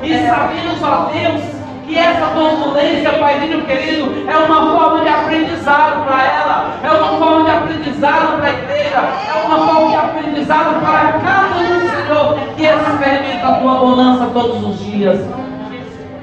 E 0.01 0.27
sabemos, 0.27 0.83
ó 0.83 1.11
Deus, 1.13 1.43
que 1.87 1.99
essa 1.99 2.27
turbulência, 2.29 3.13
Paizinho 3.15 3.65
querido, 3.65 4.31
é 4.31 4.37
uma 4.37 4.79
forma 4.79 5.01
de 5.01 5.09
aprendizado 5.09 6.05
para 6.07 6.23
ela, 6.23 6.75
é 6.85 6.91
uma 6.91 7.19
forma 7.19 7.45
de 7.45 7.51
aprendizado 7.51 8.37
para 8.37 8.47
a 8.47 8.51
igreja, 8.51 9.09
é 9.29 9.45
uma 9.45 9.67
forma 9.67 9.89
de 9.89 9.97
aprendizado 9.97 10.81
para 10.81 11.13
cada 11.19 11.57
um, 11.57 11.91
Senhor, 11.91 12.39
que 12.57 12.63
experimenta 12.63 13.49
a 13.49 13.55
tua 13.55 13.75
bonança 13.75 14.31
todos 14.33 14.65
os 14.65 14.79
dias. 14.79 15.19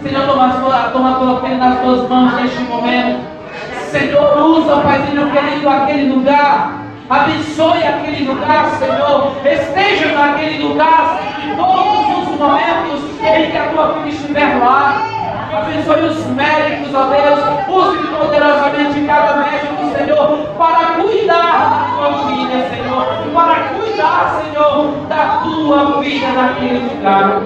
Senhor, 0.01 0.25
toma 0.25 0.45
a 0.45 0.53
tua, 0.53 0.89
toma 0.93 1.11
a 1.11 1.15
tua 1.15 1.41
filha 1.41 1.57
nas 1.57 1.79
tuas 1.81 2.09
mãos 2.09 2.33
neste 2.35 2.61
momento. 2.61 3.34
Senhor, 3.95 4.37
usa, 4.37 4.75
Paizinho 4.81 5.31
querido, 5.31 5.69
aquele 5.69 6.11
lugar. 6.11 6.81
Abençoe 7.09 7.81
aquele 7.81 8.25
lugar, 8.25 8.71
Senhor. 8.71 9.31
Esteja 9.45 10.11
naquele 10.11 10.67
lugar 10.67 11.21
em 11.41 11.55
todos 11.55 12.27
os 12.27 12.37
momentos 12.37 13.03
em 13.21 13.51
que 13.51 13.57
a 13.57 13.69
tua 13.71 13.93
filha 13.93 14.09
estiver 14.09 14.59
lá. 14.59 15.01
Abençoe 15.53 16.01
os 16.09 16.25
médicos, 16.25 16.93
ó 16.93 17.05
Deus. 17.05 17.39
Use 17.69 18.07
poderosamente 18.07 18.99
cada 19.07 19.37
médico, 19.37 19.97
Senhor, 19.97 20.39
para 20.57 21.01
cuidar 21.01 21.97
da 21.97 22.09
tua 22.09 22.27
filha, 22.27 22.69
Senhor. 22.69 23.05
Para 23.33 23.55
cuidar, 23.69 24.41
Senhor, 24.43 24.91
da 25.07 25.39
tua 25.41 26.01
vida 26.01 26.27
naquele 26.33 26.79
lugar. 26.79 27.41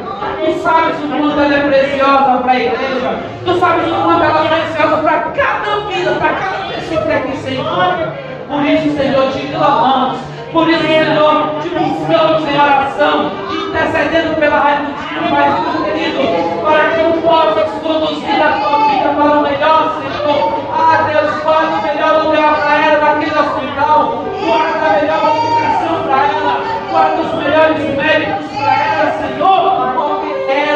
Tu 0.45 0.59
sabes 0.61 0.95
o 1.03 1.07
quanto 1.07 1.39
ela 1.39 1.55
é 1.55 1.67
preciosa 1.67 2.37
para 2.41 2.51
a 2.51 2.55
igreja. 2.55 3.19
Tu 3.45 3.59
sabes 3.59 3.91
o 3.91 3.95
quanto 3.95 4.23
ela 4.23 4.45
é 4.45 4.47
preciosa 4.47 4.97
para 4.97 5.19
cada 5.19 5.79
vida, 5.87 6.11
para 6.11 6.33
cada 6.33 6.73
pessoa 6.73 7.01
que 7.01 7.11
aqui 7.11 7.37
se 7.37 7.53
encontra. 7.55 8.15
Por 8.47 8.65
isso, 8.65 8.97
Senhor, 8.97 9.31
te 9.31 9.47
clamamos. 9.47 10.19
Por 10.51 10.67
isso, 10.69 10.81
Senhor, 10.81 11.55
te 11.61 11.69
buscamos 11.69 12.47
em 12.49 12.59
oração 12.59 13.49
intercedendo 13.69 14.35
pela 14.35 14.59
Raimundinha, 14.59 15.29
Pai 15.29 15.69
querido, 15.85 16.61
para 16.63 16.89
que 16.89 17.01
eu 17.01 17.21
possa 17.21 17.61
conduzir 17.81 18.41
a 18.41 18.51
tua 18.53 18.87
vida 18.87 19.09
para 19.15 19.37
o 19.37 19.41
melhor, 19.43 20.01
Senhor. 20.01 20.59
Ah, 20.73 21.03
Deus, 21.03 21.43
guarda 21.43 21.77
o 21.77 21.81
melhor 21.83 22.25
lugar 22.25 22.55
para 22.55 22.85
ela 22.85 23.13
naquele 23.13 23.39
hospital, 23.39 24.23
guarda 24.43 24.85
a 24.85 24.93
melhor 24.99 25.21
aplicação 25.27 26.03
para 26.03 26.25
ela, 26.25 26.63
guarda 26.89 27.21
os 27.21 27.33
melhores 27.35 27.95
médicos 27.95 28.57
para 28.57 28.73
ela, 28.73 29.11
Senhor, 29.21 29.98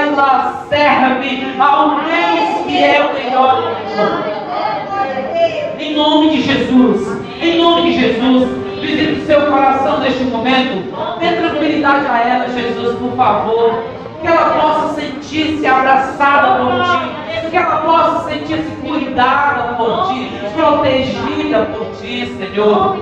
ela 0.04 0.66
serve 0.70 1.54
ao 1.60 1.90
Deus 1.90 2.66
que 2.66 2.84
é 2.84 3.02
o 3.02 3.14
melhore. 3.14 3.76
Em 5.80 5.96
nome 5.96 6.30
de 6.32 6.42
Jesus. 6.42 7.22
Em 7.42 7.58
nome 7.58 7.92
de 7.92 8.00
Jesus. 8.00 8.50
Visite 8.82 9.22
o 9.22 9.26
seu 9.26 9.42
coração 9.48 10.00
neste 10.00 10.24
momento. 10.26 10.94
Dê 11.20 11.32
tranquilidade 11.34 12.06
a 12.08 12.20
ela, 12.20 12.50
Jesus, 12.50 12.98
por 12.98 13.16
favor. 13.16 13.84
Que 14.22 14.28
ela 14.28 14.50
possa 14.52 15.02
sentir-se 15.02 15.66
abraçada 15.66 16.64
por 16.64 16.84
ti. 16.84 17.23
Que 17.54 17.58
ela 17.58 17.82
possa 17.82 18.32
sentir-se 18.32 18.72
cuidada 18.78 19.76
por 19.76 20.08
ti. 20.08 20.32
Protegida 20.56 21.66
por 21.66 21.86
ti, 22.02 22.36
Senhor. 22.36 22.98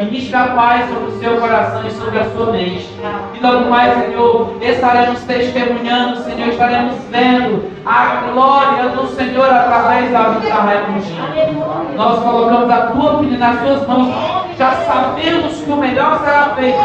Ministra 0.00 0.40
a 0.40 0.48
paz 0.48 0.88
sobre 0.88 1.12
o 1.12 1.20
seu 1.20 1.36
coração 1.36 1.86
e 1.86 1.90
sobre 1.92 2.18
a 2.18 2.24
sua 2.30 2.46
mente. 2.46 2.90
E 3.34 3.40
logo 3.40 3.70
mais, 3.70 3.96
Senhor, 4.04 4.56
estaremos 4.60 5.20
testemunhando, 5.20 6.24
Senhor, 6.24 6.48
estaremos 6.48 6.96
vendo 7.08 7.70
a 7.86 8.32
glória 8.32 8.88
do 8.88 9.06
Senhor 9.14 9.48
através 9.48 10.10
da 10.10 10.22
vida 10.30 10.48
da 10.48 10.56
Raimundinha. 10.56 11.54
Nós 11.94 12.18
colocamos 12.18 12.70
a 12.70 12.86
tua 12.88 13.18
filha 13.20 13.38
nas 13.38 13.60
suas 13.60 13.86
mãos. 13.86 14.12
Já 14.58 14.72
sabemos 14.72 15.60
que 15.60 15.70
o 15.70 15.76
melhor 15.76 16.18
será 16.18 16.52
feito. 16.56 16.80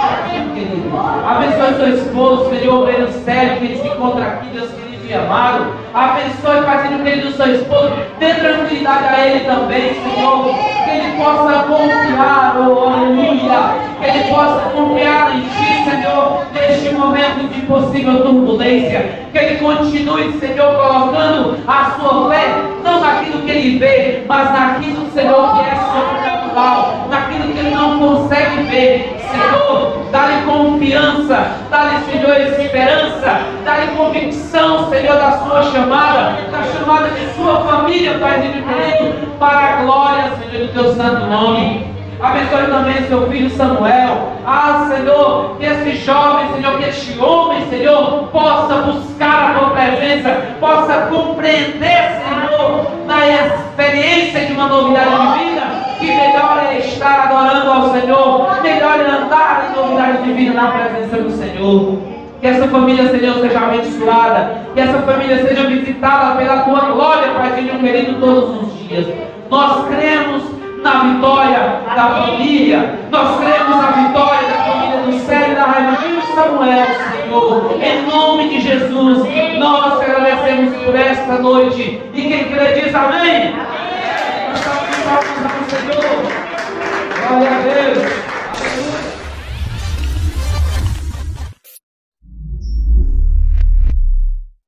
Abençoe 1.28 1.74
seu 1.74 1.89
esposo, 1.95 2.49
Senhor, 2.51 2.88
o 2.88 3.12
sério 3.24 3.57
que 3.57 3.66
ele 3.66 3.78
se 3.80 3.88
encontra 3.88 4.28
aqui, 4.28 4.49
Deus 4.49 4.70
querido 4.70 4.89
e 5.10 5.14
amado. 5.14 5.74
Abençoe, 5.93 6.64
Pai, 6.64 6.88
Senhor, 6.88 7.03
querido, 7.03 7.32
seu 7.32 7.55
esposo. 7.55 7.93
Dê 8.20 8.34
tranquilidade 8.36 9.05
a 9.05 9.28
ele 9.28 9.39
também, 9.39 9.93
Senhor. 9.95 10.53
Que 10.84 10.89
ele 10.91 11.18
possa 11.18 11.64
confiar, 11.64 12.55
oh, 12.57 12.89
aleluia. 12.89 13.89
Que 13.99 14.05
ele 14.05 14.24
possa 14.30 14.70
confiar 14.70 15.36
em 15.36 15.41
Ti, 15.41 15.89
Senhor, 15.89 16.45
neste 16.53 16.93
momento 16.93 17.49
de 17.51 17.62
possível 17.62 18.22
turbulência. 18.22 19.28
Que 19.32 19.38
ele 19.39 19.57
continue, 19.57 20.39
Senhor, 20.39 20.76
colocando 20.76 21.57
a 21.68 21.91
sua 21.99 22.30
fé, 22.30 22.55
não 22.84 23.01
naquilo 23.01 23.41
que 23.41 23.51
ele 23.51 23.80
vê, 23.80 24.24
mas 24.28 24.51
naquilo, 24.51 25.10
Senhor, 25.12 25.55
que 25.55 25.62
é 25.62 25.76
sobrenatural, 25.76 27.07
naquilo 27.10 27.51
que 27.51 27.60
ele 27.60 27.72
não 27.72 27.97
consegue 27.97 28.64
ver. 28.64 29.16
Senhor, 29.32 30.05
dá-lhe 30.12 30.41
confiança, 30.43 31.51
dá-lhe, 31.70 31.99
Senhor, 32.05 32.60
esperança, 32.60 33.41
dá-lhe 33.70 33.96
convicção, 33.96 34.90
Senhor, 34.90 35.16
da 35.16 35.32
sua 35.44 35.64
chamada, 35.64 36.38
da 36.52 36.64
chamada 36.64 37.10
de 37.10 37.34
sua 37.36 37.60
família, 37.62 38.18
Pai 38.18 38.42
querido, 38.42 39.38
para 39.38 39.60
a 39.60 39.82
glória, 39.84 40.32
Senhor, 40.40 40.68
do 40.68 40.74
teu 40.74 40.96
santo 40.96 41.28
nome. 41.28 41.88
Abençoe 42.20 42.66
também 42.66 43.08
seu 43.08 43.30
filho 43.30 43.50
Samuel. 43.52 44.34
Ah, 44.46 44.90
Senhor, 44.90 45.56
que 45.58 45.66
esse 45.66 46.04
jovem, 46.04 46.52
Senhor, 46.54 46.78
que 46.78 46.90
este 46.90 47.20
homem, 47.20 47.70
Senhor, 47.70 48.28
possa 48.32 48.74
buscar 48.82 49.52
a 49.52 49.60
tua 49.60 49.70
presença, 49.70 50.30
possa 50.60 51.08
compreender, 51.08 52.22
Senhor, 52.26 52.92
na 53.06 53.28
experiência 53.28 54.48
de 54.48 54.54
uma 54.54 54.68
novidade 54.68 55.10
de 55.10 55.46
vida, 55.46 55.62
que 56.00 56.08
melhor 56.08 56.66
é 56.72 56.80
estar 56.80 57.30
adorando 57.30 57.72
ao 57.72 57.92
Senhor, 57.92 58.62
melhor 58.64 59.00
é 59.00 59.10
andar 59.10 59.70
em 59.70 59.80
novidade 59.80 60.24
de 60.24 60.34
vida 60.34 60.54
na 60.54 60.72
presença 60.72 61.18
do 61.18 61.30
Senhor. 61.30 62.19
Que 62.42 62.48
essa 62.48 62.68
família, 62.70 63.10
Senhor, 63.10 63.36
seja 63.40 63.60
abençoada. 63.60 64.66
Que 64.74 64.80
essa 64.80 65.00
família 65.00 65.46
seja 65.46 65.68
visitada 65.68 66.36
pela 66.36 66.62
tua 66.62 66.80
glória, 66.82 67.34
Pai, 67.34 67.54
querido, 67.54 68.20
todos 68.20 68.64
os 68.64 68.80
dias. 68.80 69.08
Nós 69.50 69.88
cremos 69.88 70.44
na 70.82 71.00
vitória 71.00 71.82
da 71.96 72.10
família. 72.10 73.00
Nós 73.12 73.38
cremos 73.40 73.76
na 73.76 73.92
vitória 73.92 74.48
da 74.48 74.56
família 74.56 75.02
do 75.06 75.20
céu 75.26 75.52
e 75.52 75.56
da 75.56 75.64
Raimundinho 75.66 76.22
Samuel, 76.34 76.88
Senhor. 77.12 77.78
Em 77.82 78.06
nome 78.06 78.50
de 78.50 78.62
Jesus, 78.62 79.28
nós 79.60 80.02
agradecemos 80.02 80.78
por 80.78 80.96
esta 80.96 81.34
noite. 81.40 82.02
E 82.14 82.22
quem 82.22 82.46
crê 82.46 82.82
diz 82.82 82.96
amém. 82.96 83.54
Nós 85.06 85.26
estamos 85.26 85.68
Senhor. 85.70 86.40
Glória 87.28 87.50
a 87.50 87.60
Deus. 87.62 88.29